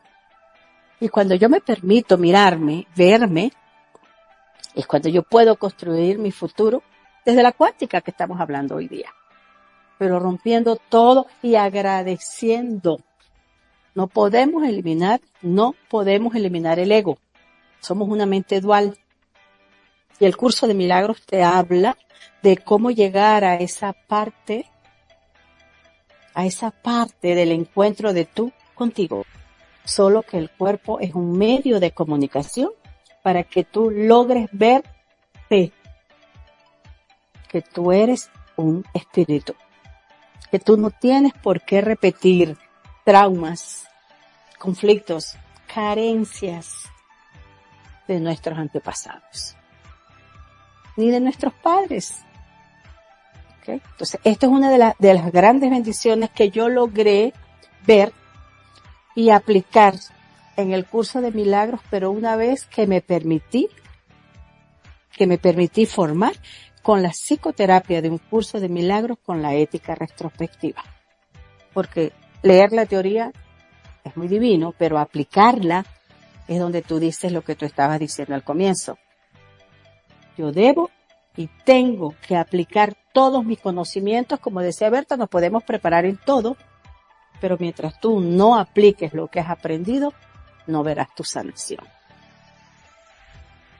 [1.00, 3.52] Y cuando yo me permito mirarme, verme,
[4.74, 6.82] es cuando yo puedo construir mi futuro
[7.24, 9.12] desde la cuántica que estamos hablando hoy día.
[9.98, 12.98] Pero rompiendo todo y agradeciendo
[13.98, 17.18] no podemos eliminar, no podemos eliminar el ego.
[17.80, 18.96] Somos una mente dual.
[20.20, 21.96] Y el curso de milagros te habla
[22.42, 24.66] de cómo llegar a esa parte,
[26.34, 29.24] a esa parte del encuentro de tú contigo.
[29.84, 32.70] Solo que el cuerpo es un medio de comunicación
[33.22, 35.72] para que tú logres verte.
[37.48, 39.54] Que tú eres un espíritu.
[40.50, 42.56] Que tú no tienes por qué repetir
[43.04, 43.86] traumas,
[44.58, 46.88] conflictos, carencias.
[48.08, 49.54] de nuestros antepasados,
[50.98, 52.16] ni de nuestros padres.
[53.66, 57.32] Entonces, esto es una de, de las grandes bendiciones que yo logré
[57.86, 58.12] ver
[59.14, 59.94] y aplicar
[60.56, 63.68] en el curso de milagros, pero una vez que me permití,
[65.12, 66.32] que me permití formar
[66.82, 70.82] con la psicoterapia de un curso de milagros con la ética retrospectiva.
[71.74, 73.30] Porque leer la teoría
[74.02, 75.84] es muy divino, pero aplicarla
[76.48, 78.98] es donde tú dices lo que tú estabas diciendo al comienzo.
[80.38, 80.90] Yo debo
[81.36, 86.56] y tengo que aplicar todos mis conocimientos, como decía Berta, nos podemos preparar en todo,
[87.40, 90.14] pero mientras tú no apliques lo que has aprendido,
[90.68, 91.84] no verás tu sanación.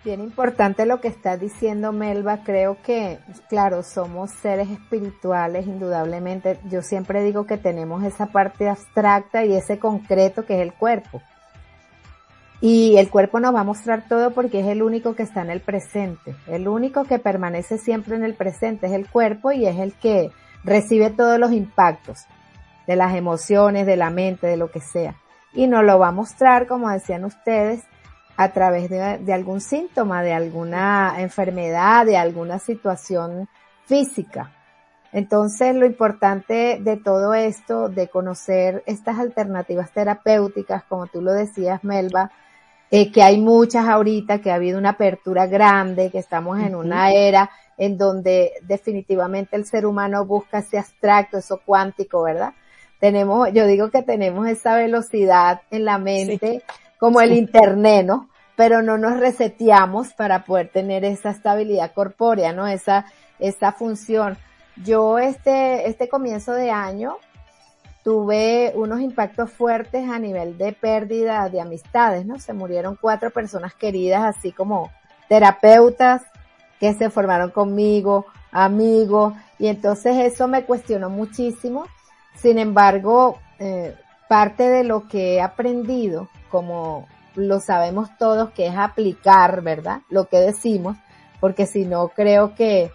[0.05, 2.43] Bien importante lo que está diciendo Melba.
[2.43, 3.19] Creo que,
[3.49, 6.59] claro, somos seres espirituales, indudablemente.
[6.71, 11.21] Yo siempre digo que tenemos esa parte abstracta y ese concreto que es el cuerpo.
[12.61, 15.51] Y el cuerpo nos va a mostrar todo porque es el único que está en
[15.51, 16.35] el presente.
[16.49, 20.33] El único que permanece siempre en el presente es el cuerpo y es el que
[20.65, 22.25] recibe todos los impactos
[22.87, 25.15] de las emociones, de la mente, de lo que sea.
[25.53, 27.85] Y nos lo va a mostrar, como decían ustedes,
[28.37, 33.49] a través de, algún síntoma, de alguna enfermedad, de alguna situación
[33.87, 34.53] física.
[35.13, 41.83] Entonces, lo importante de todo esto, de conocer estas alternativas terapéuticas, como tú lo decías,
[41.83, 42.31] Melba,
[42.91, 47.13] eh, que hay muchas ahorita, que ha habido una apertura grande, que estamos en una
[47.13, 52.53] era en donde definitivamente el ser humano busca ese abstracto, eso cuántico, ¿verdad?
[52.99, 56.63] Tenemos, yo digo que tenemos esa velocidad en la mente
[56.99, 58.29] como el internet, ¿no?
[58.57, 62.67] Pero no nos reseteamos para poder tener esa estabilidad corpórea, ¿no?
[62.67, 63.05] Esa,
[63.39, 64.37] esa función.
[64.85, 67.19] Yo este, este comienzo de año
[68.09, 72.39] tuve unos impactos fuertes a nivel de pérdida de amistades, ¿no?
[72.39, 74.91] Se murieron cuatro personas queridas, así como
[75.29, 76.23] terapeutas
[76.81, 81.85] que se formaron conmigo, amigos, y entonces eso me cuestionó muchísimo.
[82.35, 83.95] Sin embargo, eh,
[84.27, 90.01] parte de lo que he aprendido como lo sabemos todos que es aplicar, ¿verdad?
[90.09, 90.97] Lo que decimos,
[91.41, 92.91] porque si no creo que,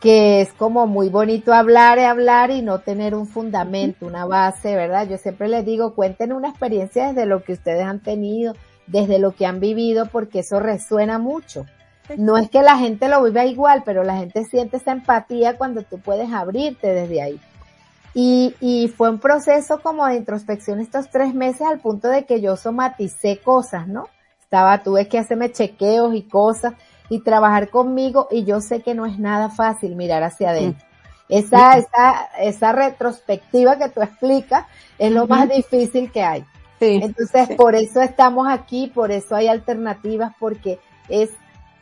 [0.00, 4.76] que es como muy bonito hablar y hablar y no tener un fundamento, una base,
[4.76, 5.08] ¿verdad?
[5.08, 8.54] Yo siempre les digo, cuenten una experiencia desde lo que ustedes han tenido,
[8.86, 11.66] desde lo que han vivido, porque eso resuena mucho.
[12.16, 15.82] No es que la gente lo viva igual, pero la gente siente esa empatía cuando
[15.82, 17.40] tú puedes abrirte desde ahí.
[18.14, 22.40] Y, y fue un proceso como de introspección estos tres meses al punto de que
[22.40, 24.08] yo somaticé cosas, ¿no?
[24.40, 26.72] Estaba, tuve que hacerme chequeos y cosas
[27.08, 30.86] y trabajar conmigo y yo sé que no es nada fácil mirar hacia adentro.
[31.28, 34.64] Esa, esa, esa retrospectiva que tú explicas
[34.98, 36.44] es lo más difícil que hay.
[36.80, 41.30] Entonces, por eso estamos aquí, por eso hay alternativas, porque es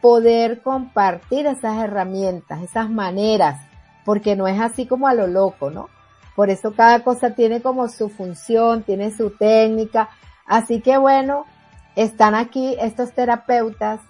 [0.00, 3.60] poder compartir esas herramientas, esas maneras,
[4.04, 5.88] porque no es así como a lo loco, ¿no?
[6.34, 10.10] Por eso cada cosa tiene como su función, tiene su técnica.
[10.46, 11.46] Así que bueno,
[11.96, 14.00] están aquí estos terapeutas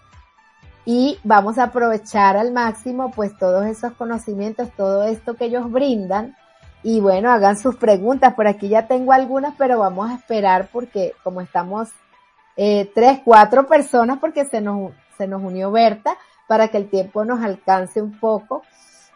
[0.87, 6.37] y vamos a aprovechar al máximo pues todos esos conocimientos, todo esto que ellos brindan
[6.85, 8.35] y bueno, hagan sus preguntas.
[8.35, 11.89] Por aquí ya tengo algunas, pero vamos a esperar porque como estamos
[12.57, 16.17] eh, tres, cuatro personas porque se nos, se nos unió Berta
[16.47, 18.63] para que el tiempo nos alcance un poco.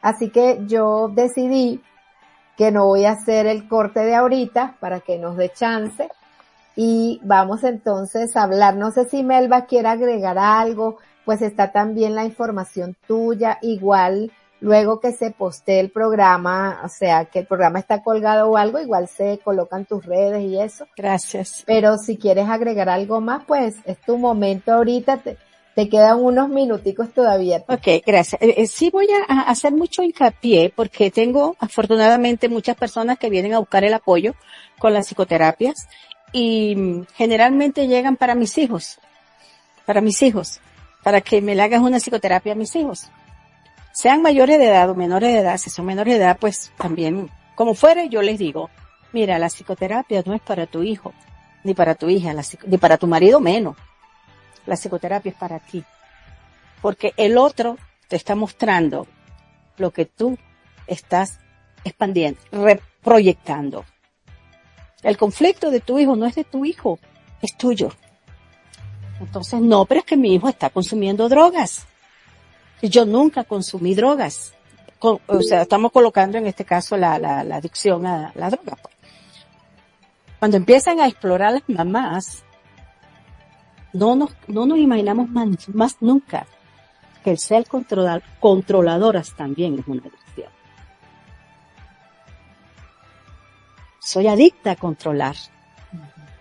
[0.02, 1.80] Así que yo decidí
[2.56, 6.08] que no voy a hacer el corte de ahorita para que nos dé chance.
[6.74, 8.74] Y vamos entonces a hablar.
[8.74, 10.98] No sé si Melba quiere agregar algo,
[11.30, 13.58] pues está también la información tuya.
[13.62, 18.56] Igual, luego que se postee el programa, o sea, que el programa está colgado o
[18.56, 20.88] algo, igual se colocan tus redes y eso.
[20.96, 21.62] Gracias.
[21.68, 25.18] Pero si quieres agregar algo más, pues es tu momento ahorita.
[25.18, 25.36] Te,
[25.76, 27.62] te quedan unos minuticos todavía.
[27.68, 28.42] Ok, gracias.
[28.42, 33.54] Eh, eh, sí voy a, hacer mucho hincapié porque tengo afortunadamente muchas personas que vienen
[33.54, 34.34] a buscar el apoyo
[34.80, 35.86] con las psicoterapias
[36.32, 38.98] y mm, generalmente llegan para mis hijos,
[39.86, 40.60] para mis hijos,
[41.02, 43.10] para que me le hagas una psicoterapia a mis hijos.
[43.92, 47.28] Sean mayores de edad o menores de edad, si son menores de edad, pues también,
[47.54, 48.70] como fuere, yo les digo,
[49.12, 51.12] mira, la psicoterapia no es para tu hijo,
[51.64, 52.34] ni para tu hija,
[52.66, 53.76] ni para tu marido menos
[54.66, 55.84] la psicoterapia es para ti.
[56.80, 57.76] Porque el otro
[58.08, 59.06] te está mostrando
[59.76, 60.38] lo que tú
[60.86, 61.40] estás
[61.84, 63.84] expandiendo, reproyectando.
[65.02, 66.98] El conflicto de tu hijo no es de tu hijo,
[67.42, 67.90] es tuyo.
[69.20, 71.86] Entonces, no, pero es que mi hijo está consumiendo drogas.
[72.82, 74.54] Yo nunca consumí drogas.
[75.00, 78.76] o sea, estamos colocando en este caso la, la, la adicción a la droga.
[78.82, 78.94] Pues.
[80.38, 82.42] Cuando empiezan a explorar las mamás,
[83.92, 86.46] no nos, no nos imaginamos más, más nunca
[87.22, 90.50] que el ser controlar, controladoras también es una adicción.
[93.98, 95.36] Soy adicta a controlar.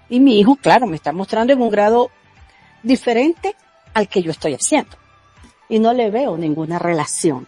[0.07, 2.09] Y mi hijo, claro, me está mostrando en un grado
[2.83, 3.55] diferente
[3.93, 4.97] al que yo estoy haciendo.
[5.67, 7.47] Y no le veo ninguna relación.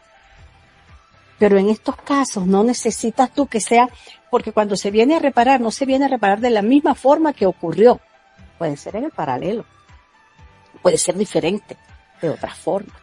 [1.39, 3.89] Pero en estos casos no necesitas tú que sea,
[4.29, 7.33] porque cuando se viene a reparar, no se viene a reparar de la misma forma
[7.33, 7.99] que ocurrió.
[8.57, 9.65] Puede ser en el paralelo.
[10.81, 11.77] Puede ser diferente,
[12.21, 12.93] de otra forma.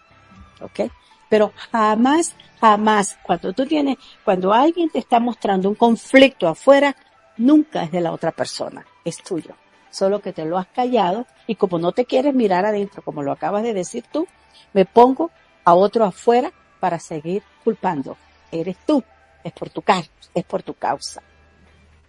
[0.61, 0.91] ¿Ok?
[1.29, 6.95] Pero jamás, jamás, cuando tú tienes, cuando alguien te está mostrando un conflicto afuera,
[7.37, 9.55] nunca es de la otra persona, es tuyo.
[9.91, 13.33] Solo que te lo has callado y como no te quieres mirar adentro, como lo
[13.33, 14.27] acabas de decir tú,
[14.73, 15.31] me pongo
[15.65, 18.17] a otro afuera para seguir culpando
[18.51, 19.03] eres tú,
[19.45, 21.23] es por tu causa, es por tu causa,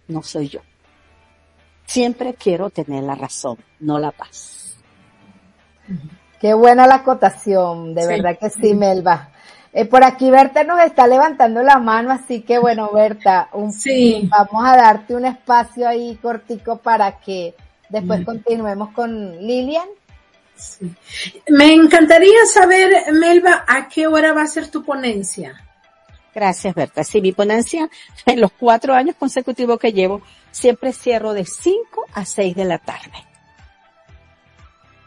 [0.08, 0.60] no soy yo.
[1.86, 4.76] Siempre quiero tener la razón, no la paz.
[6.40, 9.30] Qué buena la acotación, de verdad que sí, Melba.
[9.72, 14.28] Eh, por aquí Berta nos está levantando la mano, así que bueno, Berta, un, sí.
[14.30, 17.54] vamos a darte un espacio ahí cortico para que
[17.90, 19.88] después continuemos con Lilian.
[20.54, 20.92] Sí.
[21.48, 25.64] Me encantaría saber, Melba, a qué hora va a ser tu ponencia.
[26.34, 27.02] Gracias, Berta.
[27.04, 27.90] Sí, mi ponencia
[28.26, 32.78] en los cuatro años consecutivos que llevo, siempre cierro de 5 a 6 de la
[32.78, 33.30] tarde.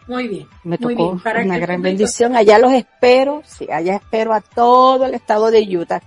[0.08, 0.48] Muy bien.
[0.64, 2.36] Me tocó una gran bendición.
[2.36, 6.02] Allá los espero, sí, allá espero a todo el estado de Utah.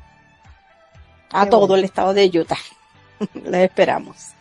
[1.30, 2.58] A todo el estado de Utah.
[3.44, 4.32] Les esperamos.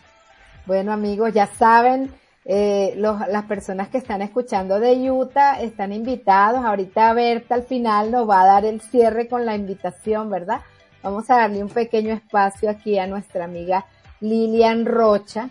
[0.66, 2.12] Bueno, amigos, ya saben,
[2.48, 6.64] eh, los, las personas que están escuchando de Utah están invitados.
[6.64, 10.60] Ahorita Berta al final nos va a dar el cierre con la invitación, ¿verdad?
[11.02, 13.86] Vamos a darle un pequeño espacio aquí a nuestra amiga
[14.20, 15.50] Lilian Rocha.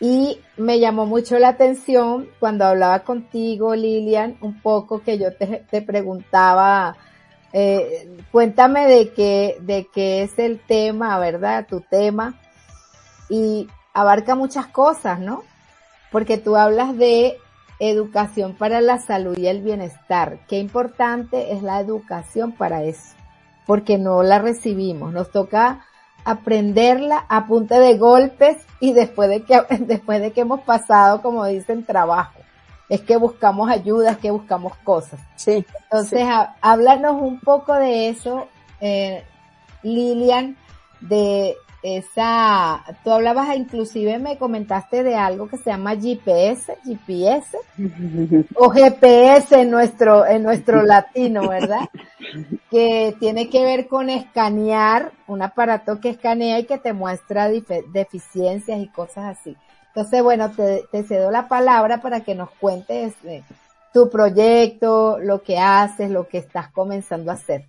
[0.00, 5.64] Y me llamó mucho la atención cuando hablaba contigo, Lilian, un poco que yo te,
[5.70, 6.96] te preguntaba,
[7.52, 11.66] eh, cuéntame de qué, de qué es el tema, ¿verdad?
[11.68, 12.34] Tu tema.
[13.28, 15.44] Y abarca muchas cosas, ¿no?
[16.10, 17.38] Porque tú hablas de
[17.78, 20.38] educación para la salud y el bienestar.
[20.48, 23.16] Qué importante es la educación para eso,
[23.66, 25.12] porque no la recibimos.
[25.12, 25.84] Nos toca
[26.24, 31.44] aprenderla a punta de golpes y después de que, después de que hemos pasado, como
[31.46, 32.38] dicen, trabajo.
[32.88, 35.20] Es que buscamos ayuda, es que buscamos cosas.
[35.36, 35.64] Sí.
[35.84, 36.26] Entonces,
[36.60, 38.48] háblanos un poco de eso,
[38.80, 39.24] eh,
[39.84, 40.56] Lilian,
[41.00, 47.56] de esa, tú hablabas inclusive me comentaste de algo que se llama GPS, GPS,
[48.54, 51.88] o GPS en nuestro, en nuestro latino, ¿verdad?
[52.70, 58.78] Que tiene que ver con escanear, un aparato que escanea y que te muestra deficiencias
[58.78, 59.56] y cosas así.
[59.94, 63.42] Entonces, bueno, te, cedo la palabra para que nos cuentes eh,
[63.92, 67.64] tu proyecto, lo que haces, lo que estás comenzando a hacer.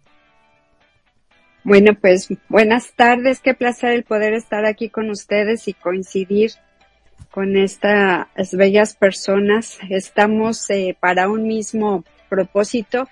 [1.63, 6.53] Bueno, pues buenas tardes, qué placer el poder estar aquí con ustedes y coincidir
[7.29, 9.77] con estas bellas personas.
[9.87, 13.07] Estamos eh, para un mismo propósito.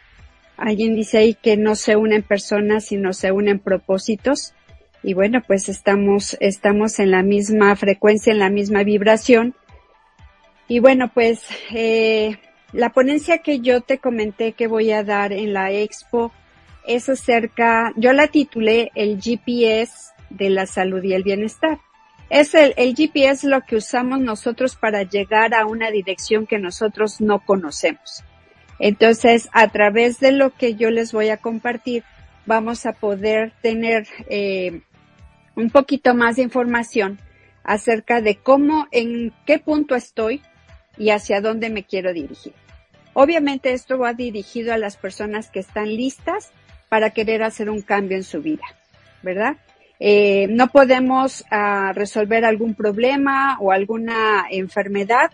[0.58, 4.56] Alguien dice ahí que no se unen personas, sino se unen propósitos.
[5.04, 9.54] Y bueno, pues estamos, estamos en la misma frecuencia, en la misma vibración.
[10.68, 12.40] Y bueno, pues eh,
[12.74, 16.32] la ponencia que yo te comenté que voy a dar en la expo
[16.90, 21.80] es acerca, yo la titulé el GPS de la salud y el bienestar.
[22.32, 27.22] Es el, el GPS lo que usamos nosotros para llegar a una dirección que nosotros
[27.22, 28.24] no conocemos.
[28.80, 32.04] Entonces, a través de lo que yo les voy a compartir,
[32.48, 34.82] vamos a poder tener eh,
[35.56, 37.20] un poquito más de información
[37.64, 40.42] acerca de cómo, en qué punto estoy
[40.98, 42.54] y hacia dónde me quiero dirigir.
[43.14, 46.52] Obviamente esto va dirigido a las personas que están listas
[46.90, 48.66] para querer hacer un cambio en su vida,
[49.22, 49.58] ¿verdad?
[50.00, 55.32] Eh, no podemos uh, resolver algún problema o alguna enfermedad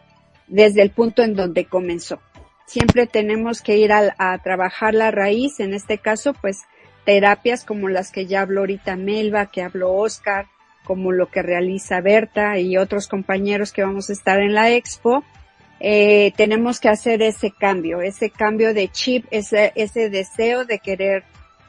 [0.47, 2.19] desde el punto en donde comenzó.
[2.65, 6.63] Siempre tenemos que ir a, a, trabajar la raíz, en este caso, pues
[7.05, 10.47] terapias como las que ya habló ahorita Melba, que habló Oscar,
[10.83, 15.23] como lo que realiza Berta y otros compañeros que vamos a estar en la expo.
[15.79, 21.23] Eh, tenemos que hacer ese cambio, ese cambio de chip, ese, ese deseo de querer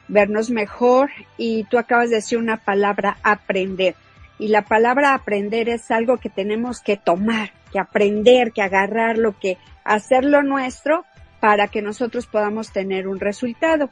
[0.07, 3.95] vernos mejor y tú acabas de decir una palabra aprender.
[4.39, 9.57] Y la palabra aprender es algo que tenemos que tomar, que aprender, que agarrarlo, que
[9.83, 11.05] hacerlo nuestro
[11.39, 13.89] para que nosotros podamos tener un resultado.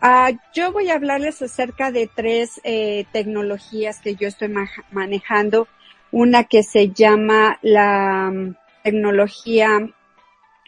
[0.00, 5.66] Uh, yo voy a hablarles acerca de tres eh, tecnologías que yo estoy ma manejando.
[6.10, 9.90] Una que se llama la um, tecnología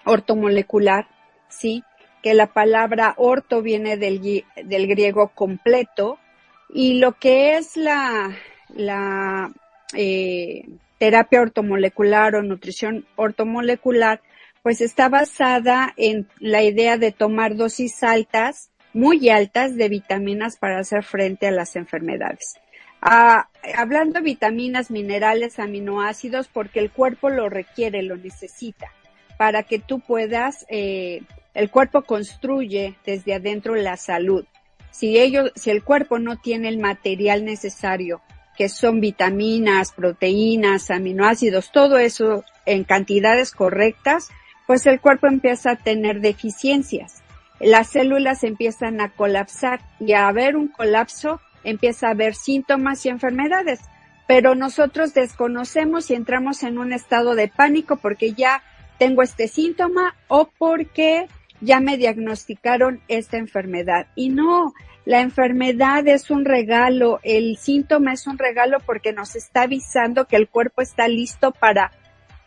[0.05, 1.07] ortomolecular,
[1.49, 1.85] ¿sí?
[2.23, 6.19] Que la palabra orto viene del, del griego completo
[6.73, 8.37] y lo que es la,
[8.69, 9.51] la
[9.95, 10.65] eh,
[10.99, 14.21] terapia ortomolecular o nutrición ortomolecular,
[14.63, 20.79] pues está basada en la idea de tomar dosis altas, muy altas de vitaminas para
[20.79, 22.55] hacer frente a las enfermedades.
[23.01, 28.93] Ah, hablando de vitaminas, minerales, aminoácidos, porque el cuerpo lo requiere, lo necesita,
[29.41, 31.23] para que tú puedas, eh,
[31.55, 34.45] el cuerpo construye desde adentro la salud.
[34.91, 38.21] Si ellos, si el cuerpo no tiene el material necesario,
[38.55, 44.29] que son vitaminas, proteínas, aminoácidos, todo eso en cantidades correctas,
[44.67, 47.23] pues el cuerpo empieza a tener deficiencias.
[47.61, 53.09] Las células empiezan a colapsar y a haber un colapso empieza a haber síntomas y
[53.09, 53.81] enfermedades.
[54.27, 58.63] Pero nosotros desconocemos y entramos en un estado de pánico porque ya
[59.01, 61.27] tengo este síntoma o porque
[61.63, 64.09] ya me diagnosticaron esta enfermedad.
[64.15, 64.75] Y no,
[65.07, 70.37] la enfermedad es un regalo, el síntoma es un regalo porque nos está avisando que
[70.37, 71.93] el cuerpo está listo para,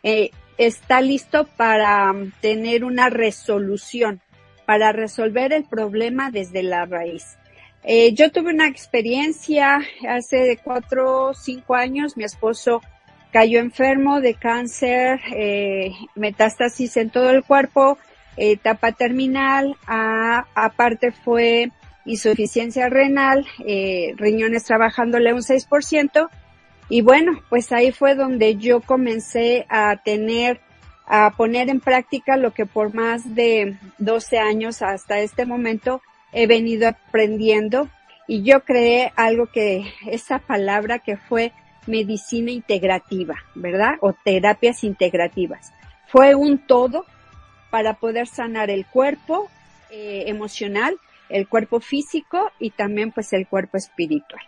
[0.04, 0.30] eh,
[0.60, 4.22] está listo para um, tener una resolución,
[4.68, 7.36] para resolver el problema desde la raíz.
[7.84, 12.16] Eh, yo tuve una experiencia hace cuatro cinco años.
[12.16, 12.82] Mi esposo
[13.34, 17.98] cayó enfermo de cáncer, eh, metástasis en todo el cuerpo,
[18.38, 19.76] etapa terminal.
[19.88, 21.72] aparte fue
[22.06, 26.30] insuficiencia renal, eh, riñones trabajándole un 6%.
[26.90, 30.62] Y bueno, pues ahí fue donde yo comencé a tener,
[31.08, 36.02] a poner en práctica lo que por más de 12 años hasta este momento
[36.34, 37.90] he venido aprendiendo
[38.28, 41.52] y yo creé algo que, esa palabra que fue
[41.88, 43.96] medicina integrativa, ¿verdad?
[44.02, 45.74] O terapias integrativas.
[46.08, 47.06] Fue un todo
[47.70, 49.50] para poder sanar el cuerpo
[49.90, 50.98] eh, emocional,
[51.30, 54.42] el cuerpo físico y también pues el cuerpo espiritual.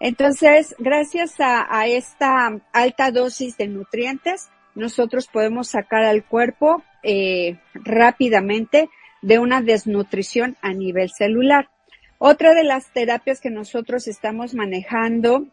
[0.00, 8.88] Entonces, gracias a, esta alta dosis de nutrientes, nosotros podemos sacar al cuerpo eh, rápidamente
[9.22, 11.68] de una desnutrición a nivel celular.
[12.18, 15.46] Otra de las terapias que nosotros estamos manejando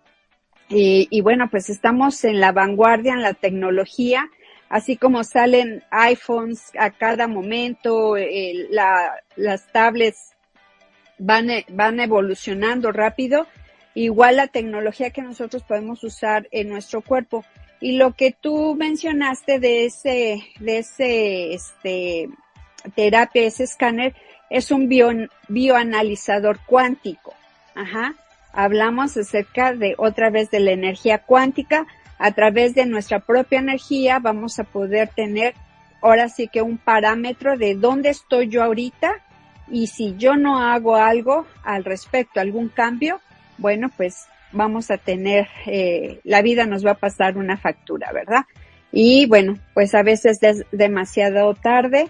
[0.68, 4.30] y, bueno, pues estamos en la vanguardia en la tecnología,
[4.70, 8.16] así como salen iPhones a cada momento,
[9.38, 10.34] las tablets
[11.20, 13.48] van, van evolucionando rápido,
[13.94, 17.46] igual la tecnología que nosotros podemos usar en nuestro cuerpo.
[17.80, 22.30] Y lo que tú mencionaste de ese, de ese, este,
[22.96, 24.16] terapia, ese escáner,
[24.50, 25.10] es un bio,
[25.48, 27.34] bioanalizador cuántico.
[27.76, 28.16] Ajá.
[28.56, 31.86] Hablamos acerca de otra vez de la energía cuántica.
[32.18, 35.54] A través de nuestra propia energía vamos a poder tener
[36.02, 39.22] ahora sí que un parámetro de dónde estoy yo ahorita
[39.70, 43.20] y si yo no hago algo al respecto, algún cambio,
[43.58, 48.46] bueno, pues vamos a tener, eh, la vida nos va a pasar una factura, ¿verdad?
[48.92, 52.08] Y bueno, pues a veces es demasiado tarde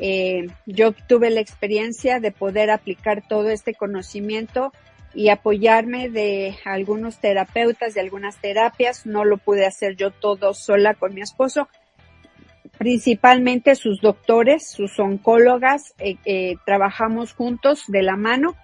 [0.00, 4.72] eh, yo tuve la experiencia de poder aplicar todo este conocimiento
[5.14, 9.06] y apoyarme de algunos terapeutas, de algunas terapias.
[9.06, 11.68] No lo pude hacer yo todo sola con mi esposo.
[12.76, 18.54] Principalmente sus doctores, sus oncólogas, eh, eh, trabajamos juntos de la mano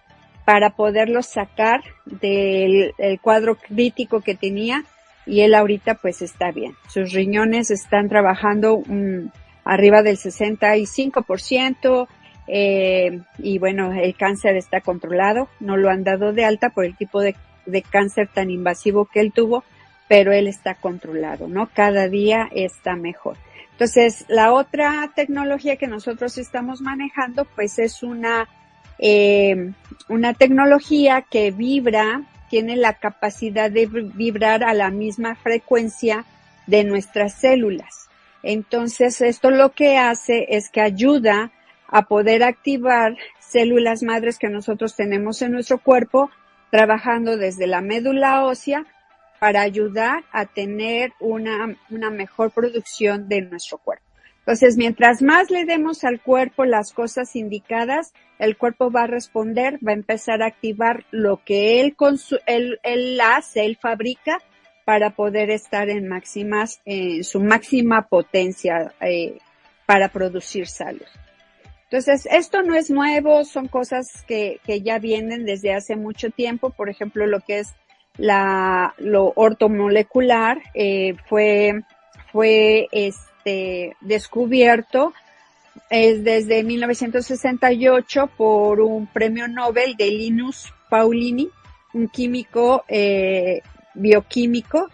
[0.45, 4.85] para poderlo sacar del cuadro crítico que tenía
[5.27, 6.77] y él ahorita pues está bien.
[6.89, 9.33] Sus riñones están trabajando un
[9.65, 12.07] arriba del 65%,
[12.47, 16.97] eh, y bueno, el cáncer está controlado, no lo han dado de alta por el
[16.97, 17.35] tipo de,
[17.91, 19.65] cáncer tan invasivo que él tuvo,
[20.09, 21.71] pero él está controlado, ¿no?
[21.73, 23.39] Cada día está mejor.
[23.73, 28.49] Entonces, la otra tecnología que nosotros estamos manejando, pues es una,
[28.99, 29.73] eh,
[30.09, 36.25] una tecnología que vibra, tiene la capacidad de vibrar a la misma frecuencia
[36.67, 38.09] de nuestras células.
[38.43, 41.51] Entonces, esto lo que hace es que ayuda
[41.95, 46.29] a poder activar células madres que nosotros tenemos en nuestro cuerpo,
[46.73, 48.85] trabajando desde la médula ósea
[49.39, 54.05] para ayudar a tener una, una mejor producción de nuestro cuerpo.
[54.41, 59.79] Entonces, mientras más le demos al cuerpo las cosas indicadas, el cuerpo va a responder,
[59.87, 61.95] va a empezar a activar lo que él,
[62.47, 64.41] él, él hace, él fabrica
[64.85, 69.39] para poder estar en máximas, en su máxima potencia eh,
[69.87, 71.07] para producir salud.
[71.85, 76.71] Entonces, esto no es nuevo, son cosas que, que ya vienen desde hace mucho tiempo.
[76.71, 77.75] Por ejemplo, lo que es
[78.17, 81.83] la, lo ortomolecular, eh, fue,
[82.33, 85.13] fue este, descubierto
[85.91, 91.51] es desde 1968 por un premio Nobel de Linus Paulini,
[91.93, 93.61] un químico eh,
[93.95, 94.91] bioquímico,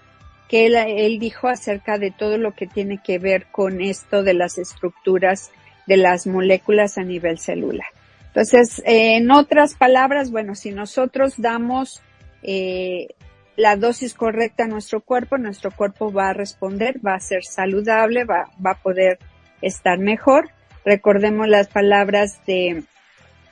[0.48, 4.34] que él, él, dijo acerca de todo lo que tiene que ver con esto de
[4.34, 5.52] las estructuras
[5.86, 7.88] de las moléculas a nivel celular.
[8.28, 12.00] Entonces, eh, en otras palabras, bueno, si nosotros damos
[12.42, 13.08] eh,
[13.56, 18.24] la dosis correcta a nuestro cuerpo, nuestro cuerpo va a responder, va a ser saludable,
[18.24, 19.18] va, va a poder
[19.62, 20.50] estar mejor.
[20.84, 22.84] Recordemos las palabras de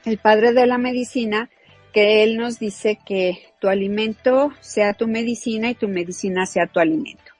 [0.04, 1.50] el padre de la medicina,
[1.92, 6.80] que él nos dice que tu alimento sea tu medicina y tu medicina sea tu
[6.80, 7.32] alimento.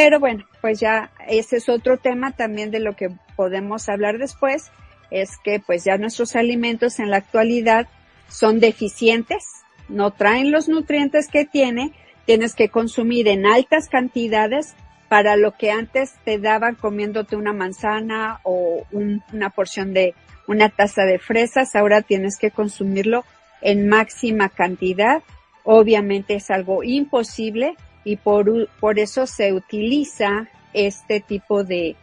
[0.00, 4.70] Pero bueno, pues ya ese es otro tema también de lo que podemos hablar después,
[5.10, 7.88] es que pues ya nuestros alimentos en la actualidad
[8.28, 9.44] son deficientes,
[9.88, 11.90] no traen los nutrientes que tiene,
[12.26, 14.76] tienes que consumir en altas cantidades
[15.08, 20.14] para lo que antes te daban comiéndote una manzana o una porción de
[20.46, 23.24] una taza de fresas, ahora tienes que consumirlo
[23.62, 25.24] en máxima cantidad.
[25.64, 27.74] Obviamente es algo imposible
[28.04, 31.96] y por, por eso se utiliza este tipo de,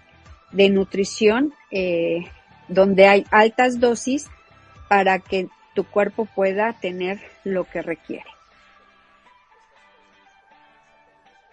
[0.52, 2.26] de nutrición eh,
[2.68, 4.28] donde hay altas dosis
[4.88, 8.26] para que tu cuerpo pueda tener lo que requiere.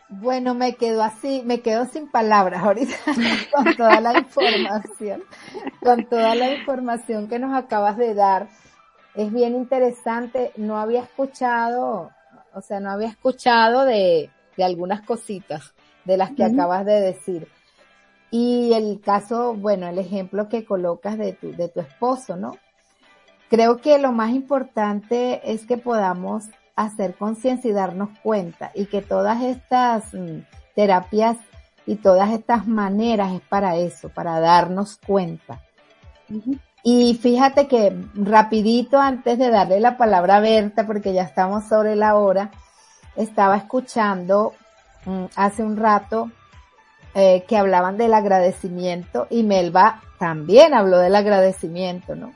[0.09, 2.95] Bueno, me quedo así, me quedo sin palabras ahorita
[3.53, 5.25] con toda la información,
[5.81, 8.49] con toda la información que nos acabas de dar.
[9.15, 12.11] Es bien interesante, no había escuchado,
[12.55, 15.75] o sea, no había escuchado de, de algunas cositas
[16.05, 17.49] de las que acabas de decir.
[18.31, 22.57] Y el caso, bueno, el ejemplo que colocas de tu, de tu esposo, ¿no?
[23.51, 26.45] Creo que lo más importante es que podamos
[26.75, 30.39] hacer conciencia y darnos cuenta y que todas estas mm,
[30.75, 31.37] terapias
[31.85, 35.61] y todas estas maneras es para eso, para darnos cuenta.
[36.83, 41.95] Y fíjate que rapidito antes de darle la palabra a Berta, porque ya estamos sobre
[41.95, 42.51] la hora,
[43.15, 44.53] estaba escuchando
[45.05, 46.31] mm, hace un rato
[47.15, 52.33] eh, que hablaban del agradecimiento y Melba también habló del agradecimiento, ¿no?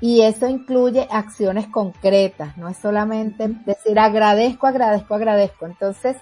[0.00, 5.66] Y eso incluye acciones concretas, no es solamente decir agradezco, agradezco, agradezco.
[5.66, 6.16] Entonces,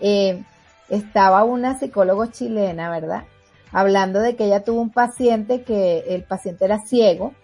[0.00, 0.44] eh,
[0.88, 3.24] estaba una psicóloga chilena, ¿verdad?
[3.72, 7.34] Hablando de que ella tuvo un paciente que el paciente era ciego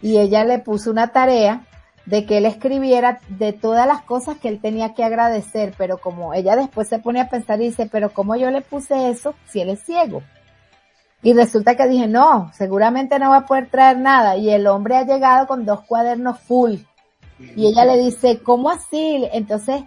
[0.00, 1.66] y ella le puso una tarea
[2.06, 6.34] de que él escribiera de todas las cosas que él tenía que agradecer, pero como
[6.34, 9.60] ella después se pone a pensar y dice, pero ¿cómo yo le puse eso si
[9.60, 10.22] él es ciego?
[11.22, 14.36] Y resulta que dije, no, seguramente no va a poder traer nada.
[14.36, 16.78] Y el hombre ha llegado con dos cuadernos full.
[17.38, 19.28] Y ella le dice, ¿cómo así?
[19.32, 19.82] Entonces,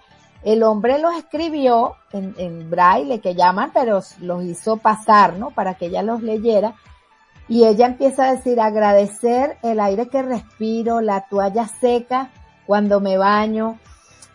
[0.46, 5.50] el hombre los escribió en, braille, que llaman, pero los hizo pasar, ¿no?
[5.50, 6.76] Para que ella los leyera.
[7.48, 12.30] Y ella empieza a decir, agradecer el aire que respiro, la toalla seca
[12.68, 13.80] cuando me baño,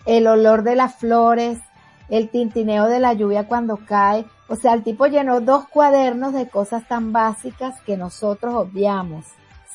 [0.05, 1.61] el olor de las flores,
[2.09, 4.25] el tintineo de la lluvia cuando cae.
[4.49, 9.27] O sea, el tipo llenó dos cuadernos de cosas tan básicas que nosotros obviamos,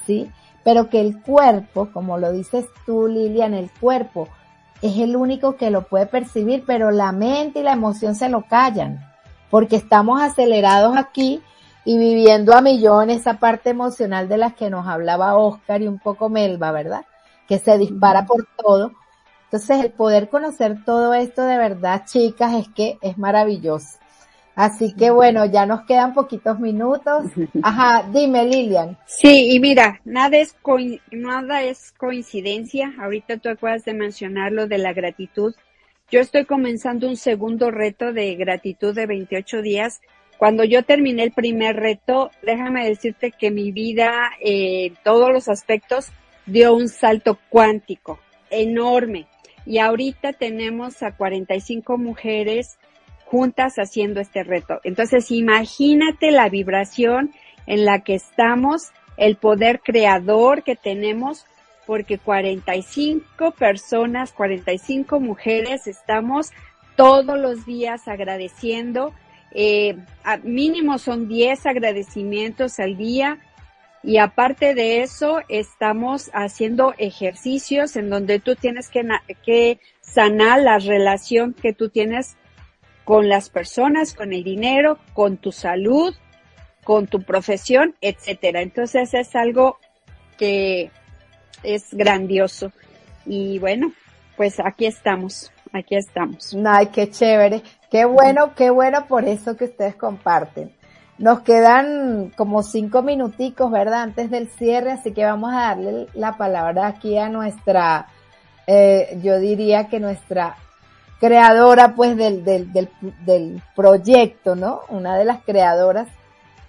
[0.06, 0.30] ¿sí?
[0.66, 4.28] Pero que el cuerpo, como lo dices tú, Lilian, el cuerpo
[4.82, 8.44] es el único que lo puede percibir, pero la mente y la emoción se lo
[8.44, 9.00] callan,
[9.50, 11.42] porque estamos acelerados aquí
[11.86, 16.00] y viviendo a millones esa parte emocional de la que nos hablaba Oscar y un
[16.00, 17.06] poco Melba, ¿verdad?
[17.48, 18.92] Que se dispara por todo.
[19.46, 24.00] Entonces el poder conocer todo esto de verdad, chicas, es que es maravilloso.
[24.56, 27.26] Así que bueno, ya nos quedan poquitos minutos.
[27.64, 28.98] Ajá, dime Lilian.
[29.06, 30.56] Sí, y mira, nada es,
[31.12, 32.94] nada es coincidencia.
[33.00, 35.54] Ahorita tú acabas de mencionar lo de la gratitud.
[36.10, 40.02] Yo estoy comenzando un segundo reto de gratitud de 28 días
[40.38, 45.48] cuando yo terminé el primer reto, déjame decirte que mi vida, eh, en todos los
[45.48, 46.08] aspectos,
[46.46, 49.28] dio un salto cuántico enorme.
[49.66, 52.78] Y ahorita tenemos a 45 mujeres
[53.26, 54.80] juntas haciendo este reto.
[54.84, 57.34] Entonces, imagínate la vibración
[57.68, 61.46] en la que estamos, el poder creador que tenemos,
[61.86, 66.52] porque 45 personas, 45 mujeres estamos
[66.96, 69.14] todos los días agradeciendo
[69.58, 69.96] eh,
[70.44, 73.40] mínimo son 10 agradecimientos al día
[74.04, 79.08] y aparte de eso estamos haciendo ejercicios en donde tú tienes que,
[79.46, 82.36] que sanar la relación que tú tienes
[83.06, 86.14] con las personas, con el dinero, con tu salud,
[86.84, 88.62] con tu profesión, etcétera.
[88.62, 89.78] Entonces es algo
[90.38, 90.92] que
[91.64, 92.72] es grandioso.
[93.26, 93.92] Y bueno,
[94.36, 96.56] pues aquí estamos, aquí estamos.
[96.66, 97.62] Ay, qué chévere.
[97.90, 100.74] Qué bueno, qué bueno por eso que ustedes comparten.
[101.18, 104.02] nos quedan como cinco minuticos, ¿verdad?
[104.02, 108.08] Antes del cierre, así que vamos a darle la palabra aquí a nuestra,
[108.68, 110.58] eh, yo diría que nuestra
[111.20, 112.90] creadora pues del, del, del,
[113.26, 114.82] del proyecto, ¿no?
[114.90, 116.08] Una de las creadoras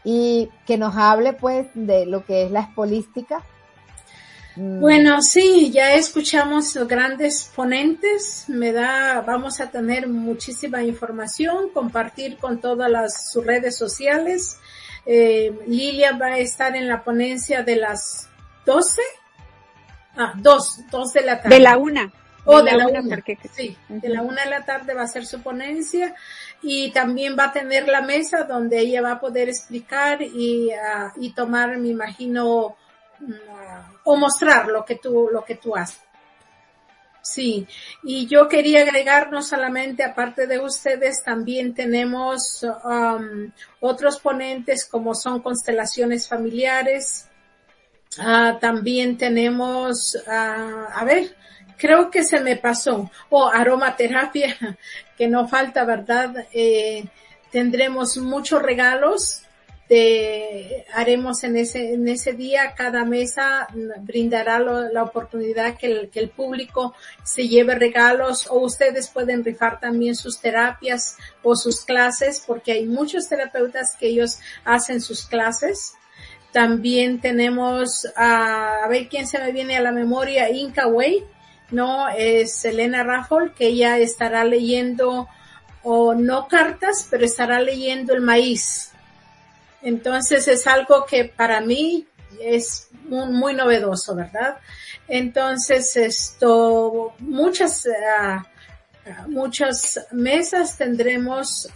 [0.05, 3.42] y que nos hable pues de lo que es la espolística.
[4.55, 4.80] Mm.
[4.80, 12.61] Bueno, sí, ya escuchamos grandes ponentes, me da, vamos a tener muchísima información, compartir con
[12.61, 14.59] todas las sus redes sociales.
[15.05, 18.28] Eh, Lilia va a estar en la ponencia de las
[18.64, 19.03] 12,
[20.16, 21.57] ah, 2, 2 de la tarde.
[21.57, 22.12] De la una.
[22.49, 25.26] O de, la, una, porque sí, de la una de la tarde va a ser
[25.26, 26.14] su ponencia
[26.62, 31.20] y también va a tener la mesa donde ella va a poder explicar y, uh,
[31.20, 32.76] y tomar, me imagino, uh,
[34.05, 36.01] o mostrar lo que tú, lo que tú haces.
[37.20, 37.66] Sí,
[38.05, 45.12] y yo quería agregar no solamente aparte de ustedes, también tenemos um, otros ponentes como
[45.12, 47.26] son constelaciones familiares.
[48.16, 51.34] Uh, también tenemos, a ver,
[51.77, 53.11] creo que se me pasó.
[53.31, 54.57] O aromaterapia,
[55.16, 56.47] que no falta, ¿verdad?
[56.53, 57.05] Eh,
[57.51, 59.43] tendremos muchos regalos.
[59.89, 63.68] De, haremos en ese, en ese día, cada mesa
[64.01, 69.79] brindará la oportunidad que el, que el público se lleve regalos o ustedes pueden rifar
[69.79, 75.95] también sus terapias o sus clases porque hay muchos terapeutas que ellos hacen sus clases.
[76.51, 81.24] También tenemos, a, a ver quién se me viene a la memoria, Inca Way,
[81.71, 85.29] no es Elena Raffol, que ella estará leyendo,
[85.83, 88.93] o no cartas, pero estará leyendo el maíz.
[89.83, 92.07] Entonces es algo que para mí
[92.41, 94.59] es muy, muy novedoso, ¿verdad?
[95.07, 101.69] Entonces esto, muchas, uh, muchas mesas tendremos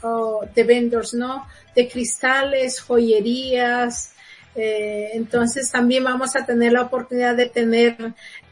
[0.54, 1.46] de vendors, ¿no?
[1.76, 4.12] De cristales, joyerías,
[4.54, 7.96] eh, entonces también vamos a tener la oportunidad de tener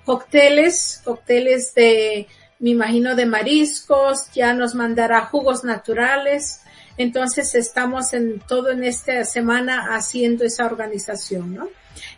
[0.08, 2.26] cócteles, cócteles de,
[2.60, 6.62] me imagino, de mariscos, ya nos mandará jugos naturales.
[6.96, 11.68] Entonces estamos en todo en esta semana haciendo esa organización, ¿no?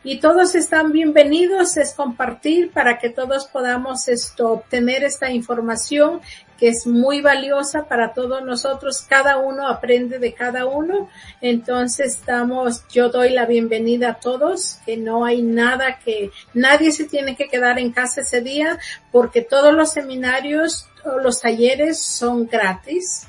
[0.03, 6.21] Y todos están bienvenidos, es compartir para que todos podamos esto, obtener esta información
[6.61, 9.05] que es muy valiosa para todos nosotros.
[9.09, 11.09] Cada uno aprende de cada uno.
[11.41, 17.05] Entonces estamos, yo doy la bienvenida a todos, que no hay nada que, nadie se
[17.05, 18.79] tiene que quedar en casa ese día
[19.11, 23.27] porque todos los seminarios o los talleres son gratis.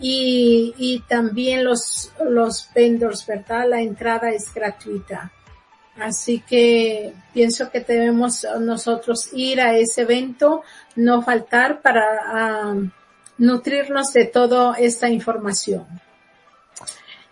[0.00, 3.68] Y, y también los, los vendors, ¿verdad?
[3.68, 5.30] La entrada es gratuita.
[5.96, 10.62] Así que pienso que debemos nosotros ir a ese evento,
[10.96, 12.90] no faltar para uh,
[13.38, 15.86] nutrirnos de toda esta información.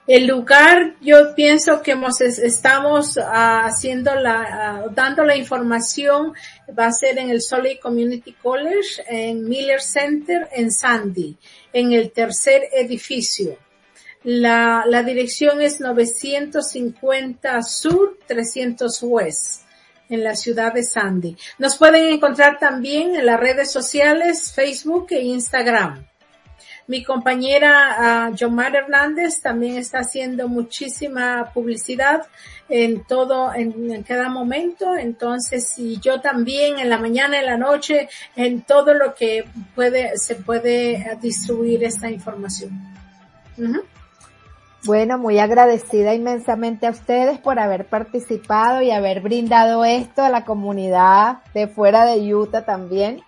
[0.07, 1.97] El lugar, yo pienso que
[2.45, 6.33] estamos uh, haciendo la, uh, dando la información,
[6.79, 11.37] va a ser en el Solid Community College, en Miller Center, en Sandy,
[11.73, 13.57] en el tercer edificio.
[14.25, 19.63] La, la dirección es 950 Sur, 300 West,
[20.09, 21.37] en la ciudad de Sandy.
[21.59, 26.07] Nos pueden encontrar también en las redes sociales, Facebook e Instagram.
[26.87, 32.27] Mi compañera uh, Yomar Hernández también está haciendo muchísima publicidad
[32.69, 34.97] en todo, en, cada momento.
[34.97, 39.45] Entonces, y yo también en la mañana, en la noche, en todo lo que
[39.75, 42.71] puede, se puede distribuir esta información.
[44.85, 50.45] Bueno, muy agradecida inmensamente a ustedes por haber participado y haber brindado esto a la
[50.45, 53.23] comunidad de fuera de Utah también.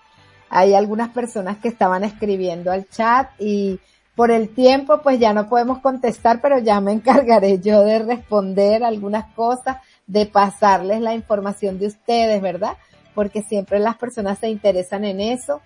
[0.51, 3.79] Hay algunas personas que estaban escribiendo al chat y
[4.17, 8.83] por el tiempo pues ya no podemos contestar, pero ya me encargaré yo de responder
[8.83, 9.77] algunas cosas,
[10.09, 12.77] de pasarles la información de ustedes, ¿verdad?
[13.15, 15.61] Porque siempre las personas se interesan en eso.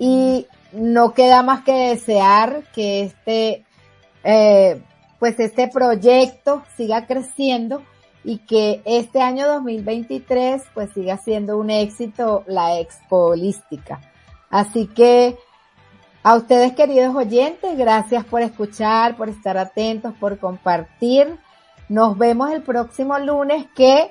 [0.00, 3.64] Y no queda más que desear que este
[4.24, 4.82] eh,
[5.24, 7.82] pues este proyecto siga creciendo
[8.24, 14.02] y que este año 2023 pues siga siendo un éxito la expo holística.
[14.50, 15.38] Así que
[16.22, 21.38] a ustedes queridos oyentes, gracias por escuchar, por estar atentos, por compartir.
[21.88, 24.10] Nos vemos el próximo lunes que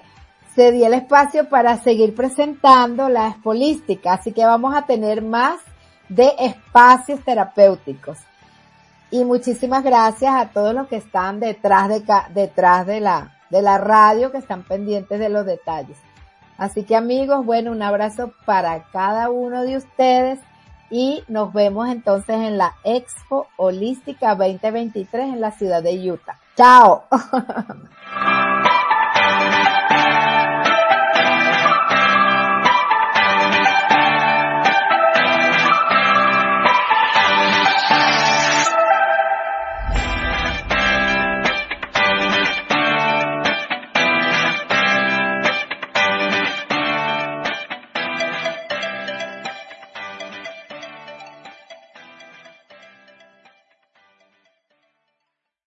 [0.56, 4.14] se dio el espacio para seguir presentando la expo holística.
[4.14, 5.62] Así que vamos a tener más
[6.10, 8.18] de espacios terapéuticos.
[9.14, 12.04] Y muchísimas gracias a todos los que están detrás de,
[12.34, 16.00] detrás de la, de la radio, que están pendientes de los detalles.
[16.58, 20.40] Así que amigos, bueno, un abrazo para cada uno de ustedes.
[20.90, 26.40] y nos vemos entonces en la Expo Holística 2023 en la ciudad de Utah.
[26.56, 27.04] Chao.